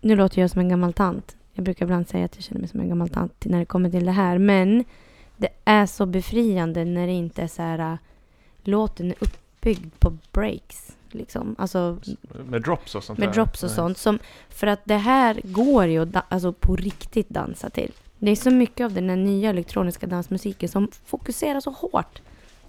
[0.00, 1.36] nu låter jag som en gammal tant.
[1.52, 3.90] Jag brukar ibland säga att jag känner mig som en gammal tant när det kommer
[3.90, 4.38] till det här.
[4.38, 4.84] Men
[5.36, 7.96] det är så befriande när det inte är så här äh,
[8.62, 10.96] låten är uppbyggd på breaks.
[11.10, 11.56] Liksom.
[11.58, 11.98] Alltså
[12.46, 13.34] Med drops och sånt med där.
[13.34, 13.76] drops och Nej.
[13.76, 13.98] sånt.
[13.98, 14.18] Som,
[14.48, 17.92] för att det här går ju att alltså på riktigt dansa till.
[18.24, 22.20] Det är så mycket av den här nya elektroniska dansmusiken som fokuserar så hårt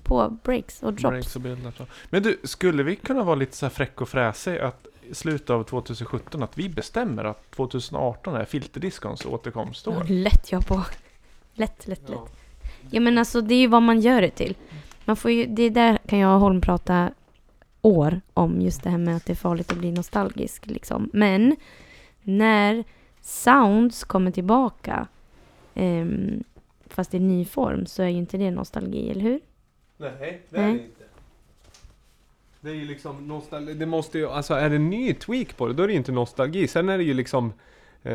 [0.03, 1.11] på breaks och drops.
[1.11, 1.85] Breaks och bilder, så.
[2.09, 5.49] Men du, skulle vi kunna vara lite så här fräck och fräsig att i slutet
[5.49, 9.93] av 2017 att vi bestämmer att 2018 är filterdiskons återkomstår?
[9.93, 10.85] Ja, lätt jag på.
[11.53, 12.19] Lätt, lätt, lätt.
[12.91, 14.55] Ja men alltså det är ju vad man gör det till.
[15.05, 17.11] Man får ju, det där kan jag och Holm prata
[17.81, 21.09] år om just det här med att det är farligt att bli nostalgisk liksom.
[21.13, 21.55] Men
[22.23, 22.83] när
[23.21, 25.07] sounds kommer tillbaka
[25.75, 26.43] ehm,
[26.87, 29.39] fast i ny form så är ju inte det nostalgi, eller hur?
[29.97, 31.03] Nej, det är det inte.
[32.61, 33.73] Det är ju liksom nostalgi.
[33.73, 35.97] Det måste ju, alltså är det en ny tweak på det, då är det ju
[35.97, 36.67] inte nostalgi.
[36.67, 37.53] Sen är det ju liksom...
[38.03, 38.13] Eh,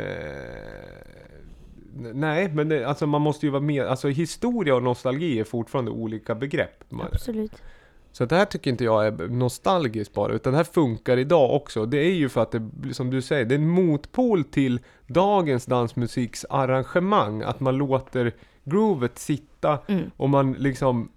[2.15, 3.87] nej, men det, alltså man måste ju vara med.
[3.87, 6.85] Alltså historia och nostalgi är fortfarande olika begrepp.
[7.13, 7.63] Absolut.
[8.13, 11.87] Så det här tycker inte jag är nostalgiskt bara, utan det här funkar idag också.
[11.87, 15.67] Det är ju för att det, som du säger, det är en motpol till dagens
[15.67, 17.43] dansmusiks arrangemang.
[17.43, 18.33] Att man låter
[18.65, 20.11] groovet sitta Mm.
[20.17, 21.11] och man liksom,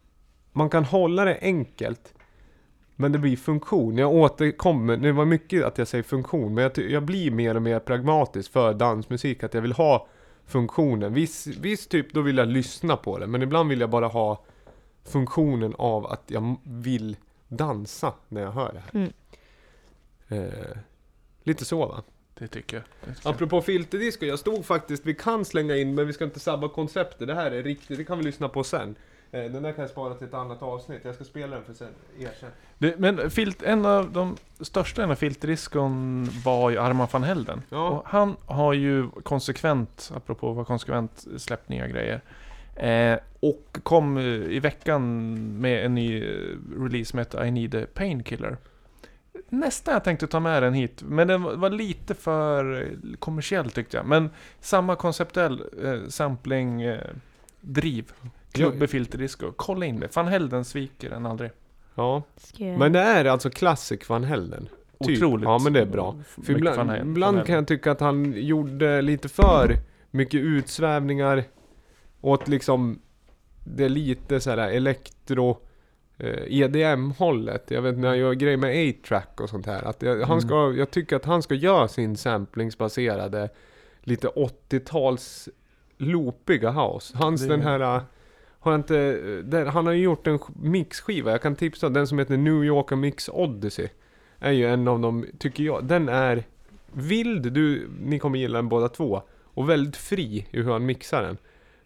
[0.52, 2.14] man kan hålla det enkelt.
[2.96, 3.98] Men det blir funktion.
[3.98, 7.62] Jag återkommer, det var mycket att jag säger funktion, men jag, jag blir mer och
[7.62, 9.44] mer pragmatisk för dansmusik.
[9.44, 10.08] Att jag vill ha
[10.48, 11.14] funktionen.
[11.14, 13.28] Viss, viss typ, då vill jag lyssna på det.
[13.28, 14.44] Men ibland vill jag bara ha
[15.06, 18.92] funktionen av att jag vill dansa när jag hör det här.
[18.94, 19.14] Mm.
[20.28, 20.78] Eh,
[21.44, 22.04] lite så va?
[22.34, 22.84] Det tycker jag.
[23.02, 23.36] Det tycker jag.
[23.36, 27.28] Apropå filterdisco, jag stod faktiskt, vi kan slänga in men vi ska inte sabba konceptet.
[27.28, 28.96] Det här är riktigt, det kan vi lyssna på sen.
[29.32, 31.02] Eh, Den där kan jag spara till ett annat avsnitt.
[31.04, 31.88] Jag ska spela den för sen,
[32.20, 32.50] er sen.
[32.78, 37.62] Det, men filt, en av de största inom filterdiskon var ju Arman van Helden.
[37.70, 37.90] Ja.
[37.90, 42.22] Och han har ju konsekvent, apropå vara konsekvent, släppt nya grejer.
[42.76, 47.76] Eh, och kom eh, i veckan med en ny eh, release som heter I Need
[47.76, 48.58] a Painkiller.
[49.50, 52.88] Nästan jag tänkte ta med den hit, men den var lite för eh,
[53.20, 54.06] kommersiell tyckte jag.
[54.06, 57.00] Men samma konceptuell eh, sampling, eh,
[57.62, 58.12] driv.
[58.52, 59.52] Klubbig filterdisco.
[59.56, 60.16] Kolla in det.
[60.16, 61.52] Van Helden sviker den aldrig.
[61.96, 62.24] Ja,
[62.58, 64.70] men det är alltså Classic Van Helden.
[65.06, 65.18] Typ.
[65.18, 65.46] Otroligt.
[65.46, 66.16] Ja, men det är bra.
[66.28, 69.76] För mycket ibland, ibland kan jag tycka att han gjorde lite för
[70.12, 71.44] mycket utsvävningar
[72.24, 73.00] åt liksom
[73.64, 75.58] det lite så här elektro
[76.18, 77.72] eh, EDM-hållet.
[77.72, 79.84] Jag vet när jag gör grejer med 8-track och sånt här.
[79.84, 80.42] Att jag, han Mm.
[80.42, 83.50] ska, jag tycker att han ska göra sin samplingsbaserade
[84.04, 85.50] lite 80-tals
[85.98, 87.18] loopiga house.
[87.18, 88.02] Hans Det- den här eh,
[88.60, 91.90] har jag inte, eh, den, han har ju gjort en sk- mixskiva, jag kan tipsa,
[91.90, 93.88] den som heter New York Mix Odyssey.
[94.40, 96.44] Är ju en av dem, tycker jag, den är
[96.94, 99.22] vild, du, ni kommer gilla den båda två.
[99.44, 101.38] Och väldigt fri i hur han mixar den.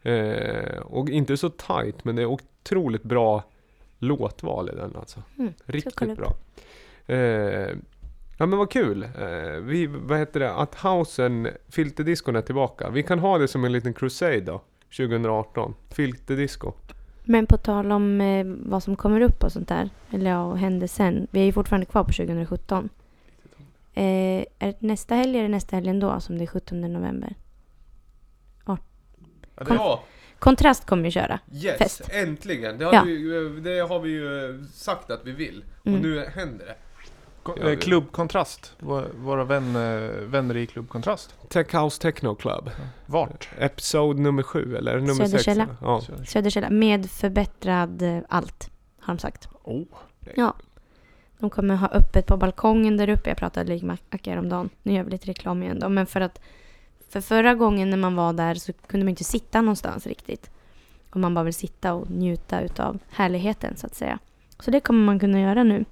[0.08, 3.44] Eh, och inte så tight, men det är otroligt bra
[4.00, 5.24] låtval i den alltså.
[5.40, 6.34] Mm, Riktigt bra.
[7.06, 7.70] Eh,
[8.38, 9.04] ja men vad kul.
[9.04, 12.90] Eh, vi, vad heter det, att housen, filterdiscon är tillbaka.
[12.90, 14.62] Vi kan ha det som en liten crusade då.
[14.98, 15.74] 2018.
[15.90, 16.74] Filterdisco.
[17.24, 20.58] Men på tal om eh, vad som kommer upp och sånt där, eller ja, och
[20.58, 21.28] händer sen.
[21.32, 22.90] Vi är ju fortfarande kvar på 2017.
[23.94, 27.36] Eh, är det nästa helg det nästa helgen då, som det är 17 november?
[29.58, 30.04] Ja, det, Ja,
[30.40, 31.40] Kontrast kommer ju köra.
[31.54, 32.02] yes, Fest.
[32.10, 32.78] äntligen.
[32.78, 32.98] Det Ja.
[33.00, 35.64] har, vi, ju- det har vi ju sagt att vi vill.
[35.82, 36.00] Och Mm.
[36.02, 36.76] nu händer det.
[37.64, 38.74] Ja, eh, Klubbkontrast.
[39.16, 41.36] Våra, vän, eh, vänner i Klubbkontrast.
[41.50, 42.70] Tech House Techno Club.
[43.06, 43.50] Vart?
[43.60, 45.32] Episod nummer sju eller nummer sex.
[45.44, 45.68] Söderkälla.
[45.82, 46.02] Ja.
[46.28, 46.70] Söderkälla.
[46.70, 49.48] Med förbättrad eh, allt, har de sagt.
[49.64, 49.86] Oh.
[50.36, 50.56] Ja.
[51.40, 53.30] De kommer ha öppet på balkongen där uppe.
[53.30, 54.70] Jag pratade lite med Acke häromdagen.
[54.84, 55.90] Nu gör vi lite reklam igen då.
[55.90, 56.42] Men för att
[57.10, 60.50] för förra gången när man var där så kunde man inte sitta någonstans riktigt.
[61.10, 64.20] Och man bara vill sitta och njuta utav härligheten så att säga.
[64.60, 65.86] Så det kommer man kunna göra nu.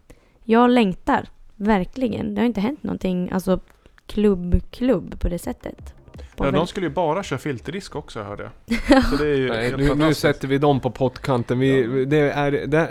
[0.43, 2.35] Jag längtar, verkligen.
[2.35, 3.59] Det har inte hänt någonting, alltså
[4.05, 5.93] klubb-klubb på det sättet.
[6.35, 9.03] På Ja, de skulle ju bara köra filterdisk också hörde jag.
[9.03, 11.59] Så det är ju Nej, nu, nu sätter vi dem på pottkanten.
[11.59, 12.89] Vi, det är, det, det,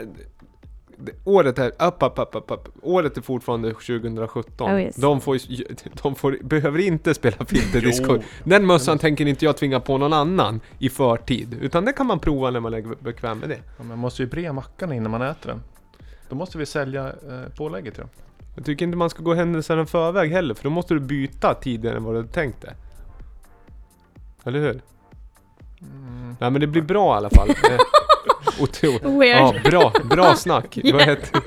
[1.24, 2.68] året är, upp, upp, upp, upp, upp.
[2.82, 4.70] Året är fortfarande 2017.
[4.70, 4.96] Oh, yes.
[4.96, 5.38] De får,
[6.02, 8.18] de får, behöver inte spela filterdisco.
[8.44, 11.58] Den mössan tänker inte jag tvinga på någon annan i förtid.
[11.60, 13.60] Utan det kan man prova när man är bekväm med det.
[13.78, 15.62] Ja, man måste ju bre mackan innan man äter den.
[16.28, 18.04] Då måste vi sälja eh, pålägget ja.
[18.56, 21.54] Jag tycker inte man ska gå händelserna i förväg heller, för då måste du byta
[21.54, 22.74] tidigare än vad du hade tänkt dig.
[24.44, 24.82] Eller hur?
[25.80, 26.36] Mm.
[26.40, 27.48] Nej men det blir bra i alla fall.
[28.60, 29.02] Otroligt.
[29.04, 29.38] Weird.
[29.64, 30.78] Ja, bra, bra snack.
[30.92, 31.40] Vad heter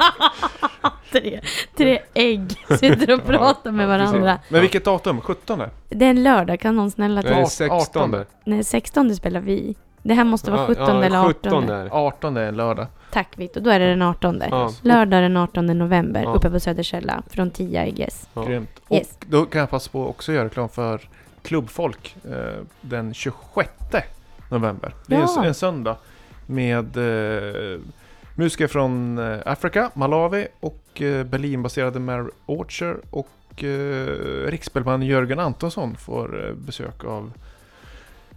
[1.11, 1.41] Tre,
[1.77, 4.39] tre ägg sitter och pratar med varandra.
[4.49, 5.21] Men vilket datum?
[5.21, 5.61] 17?
[5.89, 7.33] Det är en lördag, kan någon snälla det?
[7.33, 7.45] ta?
[7.45, 8.15] 16.
[8.43, 9.75] Nej, 16 spelar vi.
[10.03, 11.33] Det här måste vara 17 eller 18.
[11.33, 11.89] 17 är.
[11.91, 12.87] 18 är en lördag.
[13.11, 14.43] Tack Victor, då är det den 18.
[14.51, 14.71] Ja.
[14.81, 16.33] Lördag den 18 november Ja.
[16.33, 18.29] uppe på Söderkälla från 10 I guess.
[18.33, 18.43] Ja.
[18.43, 18.81] Grymt.
[18.89, 19.07] Yes.
[19.19, 21.01] Och då kan jag passa på också att göra reklam för
[21.41, 23.69] Klubbfolk eh, den 26
[24.49, 24.93] november.
[25.07, 25.45] Det är en, Ja.
[25.45, 25.95] en söndag
[26.47, 27.79] med eh,
[28.35, 34.07] musiker från eh, Afrika, Malawi och eh, Berlinbaserade Mare Orchard och eh,
[34.47, 37.31] riksspelman Jörgen Antonsson får eh, besök av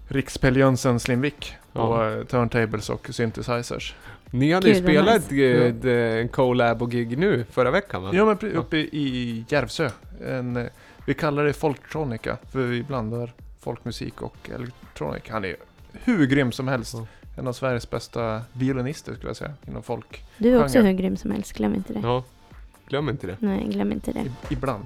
[0.09, 1.81] Riksspel Jönsson Slimvik Ja.
[1.83, 3.95] och eh, turntables och synthesizers.
[4.31, 5.91] Ni hade ju spelat nice.
[6.21, 8.11] en collab och gig nu förra veckan va?
[8.13, 9.91] Ja men uppe i Järvsö.
[10.27, 10.69] En,
[11.07, 15.31] vi kallar det folktronica för vi blandar folkmusik och elektronik.
[15.31, 15.57] Han är
[15.93, 16.95] hur grym som helst.
[16.95, 17.07] Ja.
[17.37, 20.25] En av Sveriges bästa violinister skulle jag säga inom folk.
[20.39, 22.01] Du är också hur grym som helst, glöm inte det.
[22.03, 22.25] Ja.
[22.89, 23.37] Glöm inte det.
[23.41, 24.21] Nej, glöm inte det.
[24.21, 24.85] I, ibland.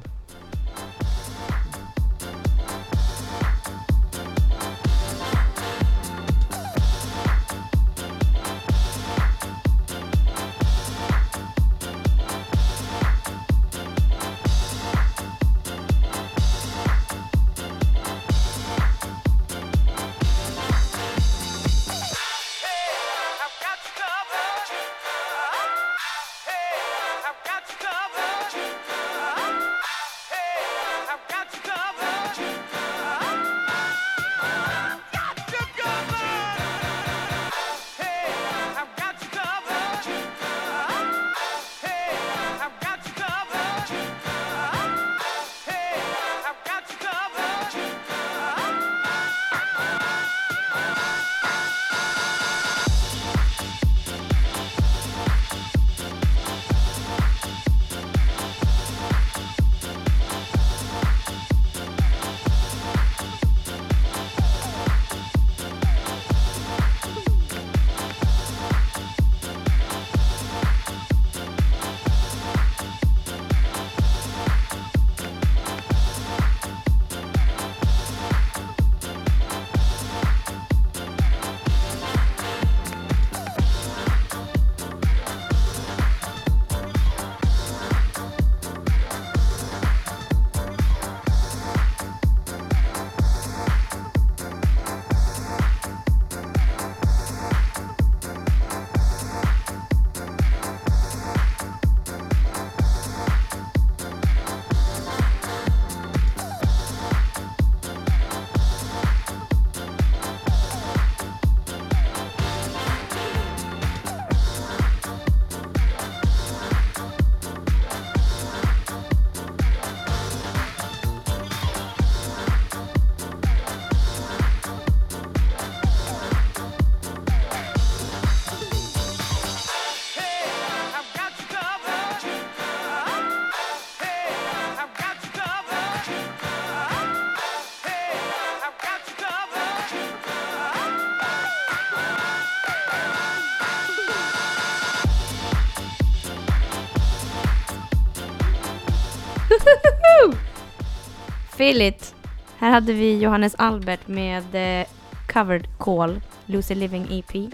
[151.73, 152.15] It!
[152.59, 154.87] Här hade vi Johannes Albert med eh,
[155.33, 157.51] Covered Call, Lucy Living EP.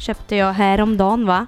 [0.00, 1.46] Köpte jag häromdagen va?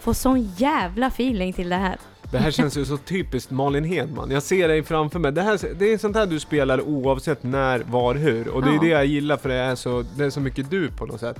[0.00, 1.96] Får sån jävla feeling till det här.
[2.30, 4.30] Det här känns ju så typiskt Malin Hedman.
[4.30, 5.32] Jag ser dig framför mig.
[5.32, 8.48] Det, här, det är sånt här du spelar oavsett när, var, hur.
[8.48, 8.80] Och det är Ja.
[8.80, 11.38] det jag gillar för det är så, det är så mycket du på något sätt.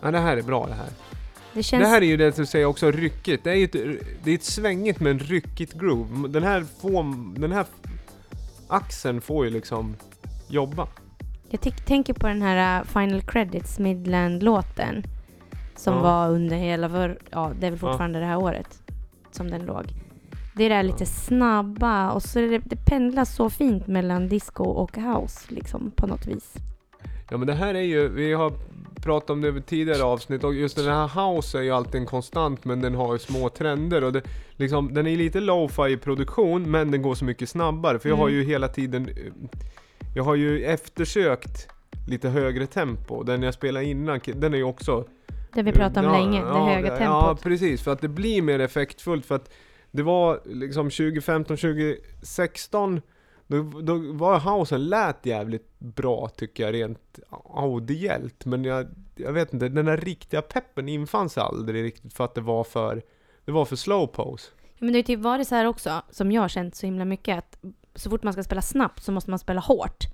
[0.00, 0.88] Ja, det här är bra det här.
[1.52, 1.82] Det känns...
[1.82, 3.44] Det här är ju det du säger också ryckigt.
[3.44, 3.72] Det är ju ett,
[4.24, 6.28] det är ett svängigt men ryckigt groove.
[6.28, 7.02] Den här får,
[7.40, 7.64] den här
[8.74, 9.96] axeln får ju liksom
[10.48, 10.86] jobba.
[11.50, 15.02] Jag tänker på den här uh, Final Credits Midland-låten.
[15.76, 16.02] Som Ja.
[16.02, 17.88] var under hela för, ja det är väl Ja.
[17.88, 18.82] fortfarande det här året
[19.30, 19.84] som den låg.
[20.56, 24.64] Det är det här lite snabba och så det, det pendlar så fint mellan disco
[24.64, 26.54] och house liksom på något vis.
[27.30, 28.52] Ja men det här är ju, vi har
[29.04, 32.06] pratat om det i tidigare avsnitt och just den här house är ju alltid en
[32.06, 34.22] konstant men den har ju små trender och det,
[34.56, 38.16] liksom, den är lite lo-fi i produktion men den går så mycket snabbare för jag
[38.16, 38.38] har Mm.
[38.40, 39.32] ju hela tiden eh,
[40.16, 41.68] Jag har ju eftersökt
[42.08, 45.04] lite högre tempo, den jag spelade innan, den är ju också
[45.54, 47.42] Det vi pratat om Ja, länge, det ja, höga Ja tempot.
[47.42, 49.50] precis, för att det blir mer effektfullt för att
[49.90, 53.02] det var liksom 2015, 2016
[53.62, 57.18] då, då var housen lät jävligt bra tycker jag rent
[57.54, 58.86] audiellt men jag,
[59.16, 62.64] jag vet inte, den där riktiga peppen infann sig aldrig riktigt för att det var
[62.64, 63.02] för
[63.44, 64.50] det var för slow pose.
[64.78, 67.04] Men det har ju typ varit så här också, som jag har känt så himla
[67.04, 67.58] mycket, att
[67.94, 70.04] så fort man ska spela snabbt så måste man spela hårt.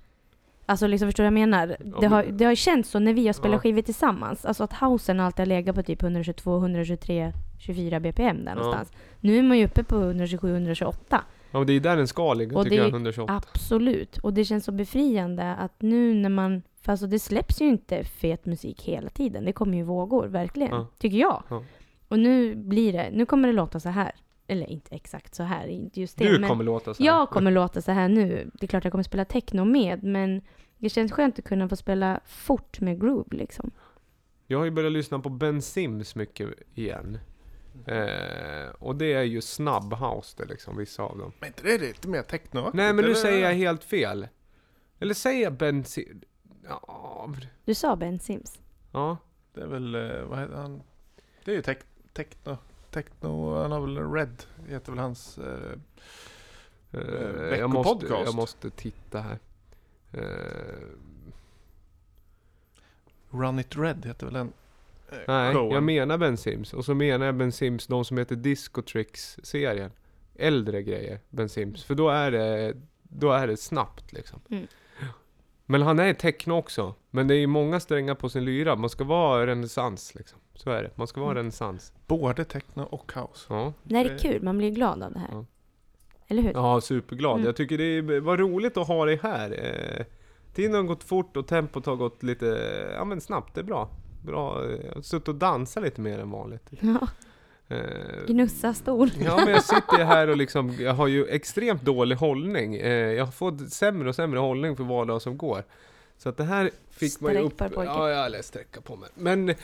[0.65, 1.77] Alltså liksom, förstår du vad jag menar?
[2.01, 3.59] det, har, det har känts så när vi har spelat Ja.
[3.59, 4.45] skivor tillsammans.
[4.45, 8.55] Alltså att housen alltid har legat på typ 122, 123, 24 BPM där Ja.
[8.55, 8.91] någonstans.
[9.19, 11.23] Nu är man ju uppe på 127, 128.
[11.51, 13.33] Ja men det är där den ska ligga Och tycker det- jag, 128.
[13.33, 14.17] Absolut.
[14.17, 16.61] Och det känns så befriande att nu när man...
[16.81, 19.45] För alltså det släpps ju inte fet musik hela tiden.
[19.45, 20.71] Det kommer ju vågor, verkligen.
[20.71, 20.87] Ja.
[20.97, 21.43] Tycker jag.
[21.49, 21.63] Ja.
[22.07, 23.09] Och nu blir det...
[23.13, 24.11] Nu kommer det låta så här.
[24.47, 26.37] Eller inte exakt så här, inte just det.
[26.37, 27.09] Du kommer låta så här.
[27.09, 28.51] jag kommer låta så här nu.
[28.53, 30.41] Det är klart jag kommer spela techno med, men
[30.77, 33.71] det känns skönt att kunna få spela fort med groove liksom.
[34.47, 37.17] Jag har ju börjat lyssna på Ben Sims mycket igen.
[37.85, 41.31] Eh, och det är ju snabb house det liksom, vissa av dem.
[41.39, 42.71] Men inte det är lite mer techno?
[42.73, 44.27] Nej men nu säger jag helt fel.
[44.99, 46.23] Eller säger jag Ben Sims?
[46.67, 47.29] Ja,
[47.65, 48.59] Du sa Ben Sims.
[48.91, 49.17] ja.
[49.53, 50.81] Det är väl, eh, vad heter han?
[51.45, 51.77] Det är ju tech,
[52.13, 52.57] techno.
[52.91, 55.37] Techno, han har väl Red, heter väl hans...
[55.37, 55.71] Eh,
[56.93, 58.25] Eh, Vecko jag, måste, podcast.
[58.25, 59.39] jag måste titta här.
[60.11, 60.87] Eh,
[63.29, 64.53] Run It Red heter väl den eh,
[65.27, 65.71] nej, showen.
[65.71, 66.73] jag menar Ben Sims.
[66.73, 69.91] Och så menar jag Ben Sims, de som heter Disco Tricks-serien.
[70.35, 71.83] Äldre grejer, Ben Sims.
[71.83, 74.39] För då är det, då är det snabbt liksom.
[74.49, 74.67] Mm.
[75.65, 76.95] Men han är techno också.
[77.09, 78.75] Men det är ju många strängar på sin lyra.
[78.75, 80.39] Man ska vara renässans liksom.
[80.53, 80.91] Så är det.
[80.95, 81.43] Man ska vara Mm.
[81.43, 81.93] renässans.
[82.07, 83.45] Både techno och house.
[83.49, 83.73] Ja.
[83.83, 84.43] Nej, det är kul.
[84.43, 85.27] Man blir glad av det här.
[85.31, 85.45] Ja.
[86.27, 86.51] Eller hur?
[86.53, 87.33] Ja, superglad.
[87.33, 87.45] Mm.
[87.45, 89.51] Jag tycker det är, var roligt att ha dig här.
[89.51, 90.05] Eh,
[90.55, 92.45] tiden har gått fort och tempot har gått lite,
[92.95, 93.89] ja men snabbt, det är bra.
[94.21, 96.69] Bra, eh, jag har suttit och dansat lite mer än vanligt.
[96.79, 97.07] Ja,
[97.67, 99.09] Eh, gnussa stol.
[99.25, 102.75] ja men jag sitter här och liksom, jag har ju extremt dålig hållning.
[102.75, 105.63] Eh, jag har fått sämre och sämre hållning för var dag som går.
[106.17, 107.57] Så att det här fick man ju upp...
[107.57, 107.83] Pojke.
[107.83, 109.09] Ja, jag lät sträcka på mig.
[109.15, 109.55] Men eh,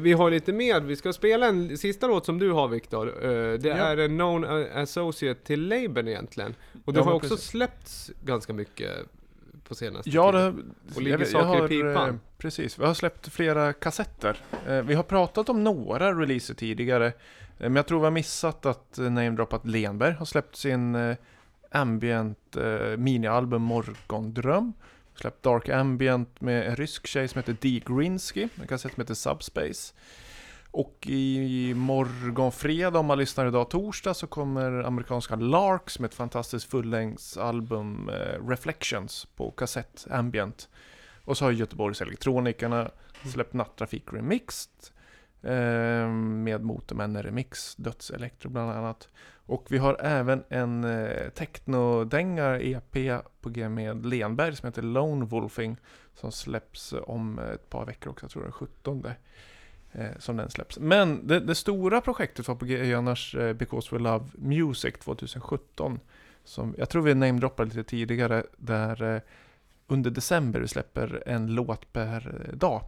[0.00, 3.08] vi har lite mer, vi ska spela en sista låt som du har Viktor.
[3.24, 3.74] Eh, det Ja.
[3.74, 4.44] är en known
[4.74, 6.54] associate till Laban egentligen.
[6.84, 7.46] Och det Ja, har också precis.
[7.48, 8.90] släppts ganska mycket
[9.68, 10.74] på senaste Ja, tiden.
[10.86, 12.08] det, Och ligger jag, saker i har, pipan.
[12.08, 14.36] eh, Precis, vi har släppt flera kassetter.
[14.66, 17.06] Eh, Vi har pratat om några releaser tidigare.
[17.06, 17.12] eh,
[17.58, 21.16] Men jag tror vi har missat att namedroppat Lenberg har släppt sin
[21.70, 22.56] ambient
[22.98, 24.72] minialbum Morgondröm.
[25.14, 28.48] Släppt Dark Ambient med en rysk tjej som heter Dee Grinsky.
[28.60, 29.94] En kassett som heter Subspace.
[30.78, 36.14] Och i morgon fredag, om man lyssnar idag torsdag, så kommer amerikanska Larks med ett
[36.14, 40.68] fantastiskt fullängdsalbum eh, Reflections på kassett Ambient.
[41.24, 42.90] Och så har Göteborgs Elektronikerna
[43.32, 44.70] släppt Nattrafik Remixed
[45.42, 49.08] eh, med Motormännen Remix, Dödselektro bland annat.
[49.46, 55.24] Och vi har även en eh, technodänga EP på G med Lenberg som heter Lone
[55.24, 55.76] Wolfing
[56.14, 59.02] som släpps om ett par veckor också, jag tror det är 17
[60.18, 60.78] som den släpps.
[60.78, 66.00] Men det, det stora projektet var på G annars eh, Because We Love Music 2017.
[66.44, 69.20] Som, jag tror vi namedroppade lite tidigare där eh,
[69.86, 72.82] under december vi släpper en låt per eh, dag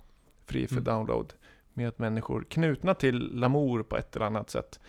[0.47, 0.85] fri för Mm.
[0.85, 1.33] download
[1.75, 4.81] med människor knutna till Lamour på ett eller annat sätt.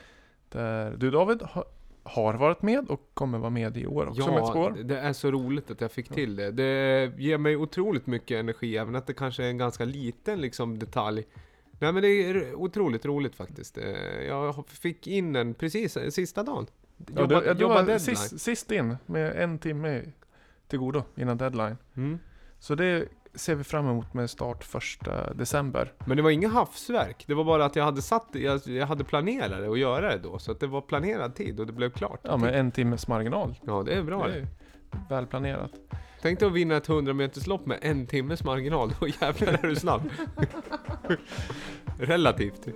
[0.50, 1.66] Där du David ha,
[2.04, 4.72] har varit med och kommer vara med i år också med ett Ja, spår.
[4.72, 6.52] det- det är så roligt att jag fick till det.
[6.52, 10.80] Det ger mig otroligt mycket energi, även att det kanske är en ganska liten liksom,
[10.80, 11.24] detalj.
[11.82, 13.78] Nej men det är otroligt roligt faktiskt.
[13.78, 13.86] Eh,
[14.28, 16.68] Jag fick in den precis eh, sista dagen.
[17.16, 20.02] Ja, jobba, du, du var sist, sist in med en timme
[20.68, 21.78] till godo innan deadline.
[21.96, 22.20] Mm.
[22.60, 25.94] Så det ser vi fram emot med start första december.
[26.06, 27.24] Men det var inga havsverk.
[27.28, 30.40] Det var bara att jag hade satt jag, jag hade planerat och göra det då.
[30.40, 32.20] Så att det var planerad tid och det blev klart.
[32.24, 33.56] Ja, med en timmes marginal.
[33.66, 34.48] ja det är bra Det det.
[35.10, 35.72] Välplanerat.
[36.22, 38.94] Tänk dig att vinna ett 100 meterslopp med en timmes marginal.
[39.00, 40.02] Då jävlar är du snabb.
[42.00, 42.68] Relativt.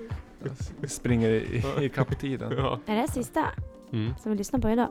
[0.81, 2.53] Jag springer i, i kapptiden.
[2.57, 2.79] Ja.
[2.85, 3.45] Är det här sista
[3.91, 4.13] Mm.
[4.21, 4.87] som vi lyssnar på idag?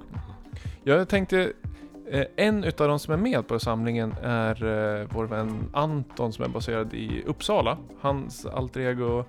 [0.83, 1.53] Jag tänkte,
[2.37, 4.65] en utav de som är med på samlingen är
[5.01, 7.79] eh, vår vän Anton som är baserad i Uppsala.
[8.01, 9.25] Hans alter ego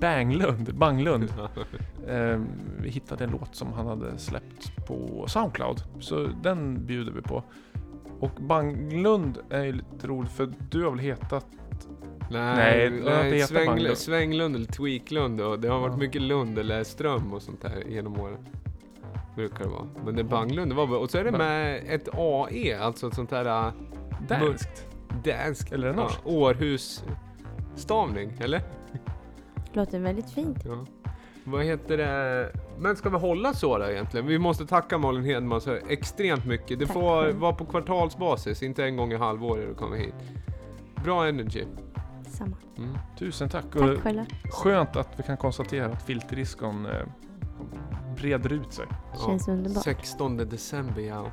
[0.00, 1.32] Banglund, Banglund.
[2.08, 2.40] Eh,
[2.82, 5.82] vi hittade en låt som han hade släppt på Soundcloud.
[6.00, 7.42] Så den bjuder vi på.
[8.20, 11.46] Och Banglund är ju lite roligt för du har väl hetat...
[12.30, 13.98] Nej, Nej, nej, det har inte hetat sväng, Banglund.
[13.98, 15.96] Svänglund eller Tweaklund och det har varit Ja.
[15.98, 18.36] mycket Lund eller Ström och sånt där genom åren.
[19.38, 19.86] Brukar det vara.
[20.04, 20.96] Men det är Banglund, det var.
[20.98, 23.72] Och så är det med ett AE, alltså ett sånt här äh,
[24.28, 24.86] Danskt.
[25.24, 25.72] danskt.
[25.72, 26.20] Eller norskt.
[26.24, 27.04] Ja, Århus
[27.74, 28.62] stavning, eller?
[29.72, 30.58] Låter väldigt fint.
[30.64, 30.86] Ja.
[31.44, 32.52] Vad heter det?
[32.78, 34.26] Men ska vi hålla så då egentligen?
[34.26, 36.78] Vi måste tacka Malin Hedman så extremt mycket.
[36.78, 37.36] Det Tack får själv.
[37.36, 40.14] vara på kvartalsbasis, inte en gång i halvåret du kommer hit.
[41.04, 41.64] Bra energy.
[42.28, 42.56] Samma.
[42.78, 42.98] Mm.
[43.18, 43.64] Tusen tack.
[43.72, 44.26] Tack Och själva.
[44.50, 46.92] skönt att vi kan konstatera att filterdiskon eh,
[48.20, 48.86] breder ut sig.
[49.26, 49.84] Känns underbart.
[49.84, 51.26] 16 december, ja.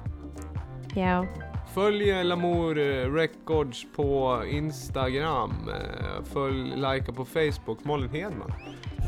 [0.95, 1.25] Ja.
[1.73, 2.75] Följ Lamour
[3.15, 5.51] Records på Instagram.
[5.69, 8.51] eh, Följ, likea på Facebook, Malin Hedman.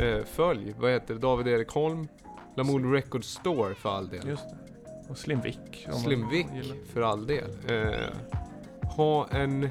[0.02, 2.08] Eh, Följ, vad heter det, David Erik Holm.
[2.56, 4.28] Lamour Records Store för all del.
[4.28, 4.58] Just det.
[5.10, 5.58] Och Slim Vic.
[5.86, 6.78] om man Slim Vic gillar.
[6.94, 7.50] för all del.
[7.70, 8.10] Eh,
[8.96, 9.70] ha en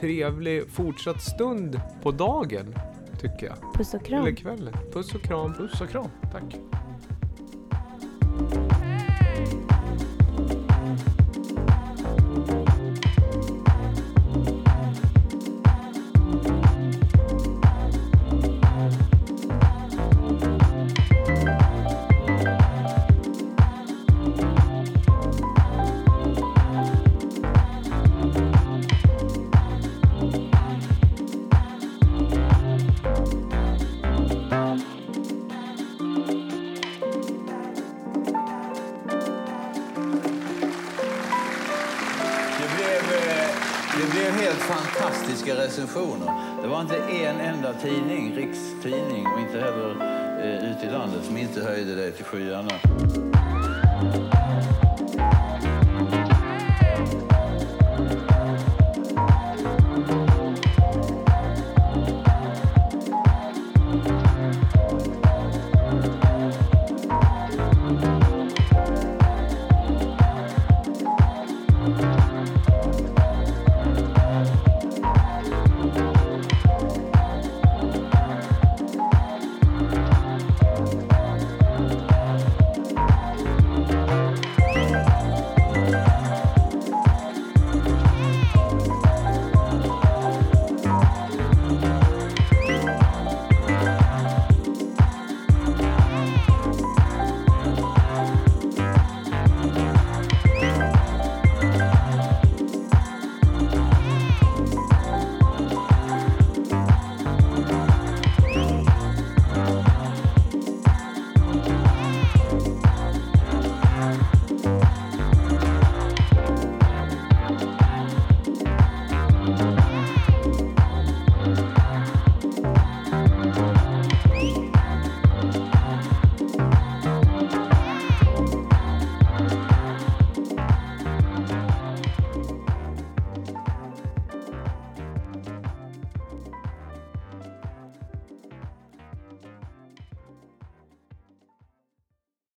[0.00, 2.74] trevlig fortsatt stund på dagen,
[3.20, 3.74] tycker jag.
[3.74, 4.20] Puss och kram.
[4.26, 4.74] Eller kvällen.
[4.92, 5.54] Puss och kram.
[5.54, 6.08] Puss och kram.
[6.32, 6.56] Tack.
[8.38, 8.83] Det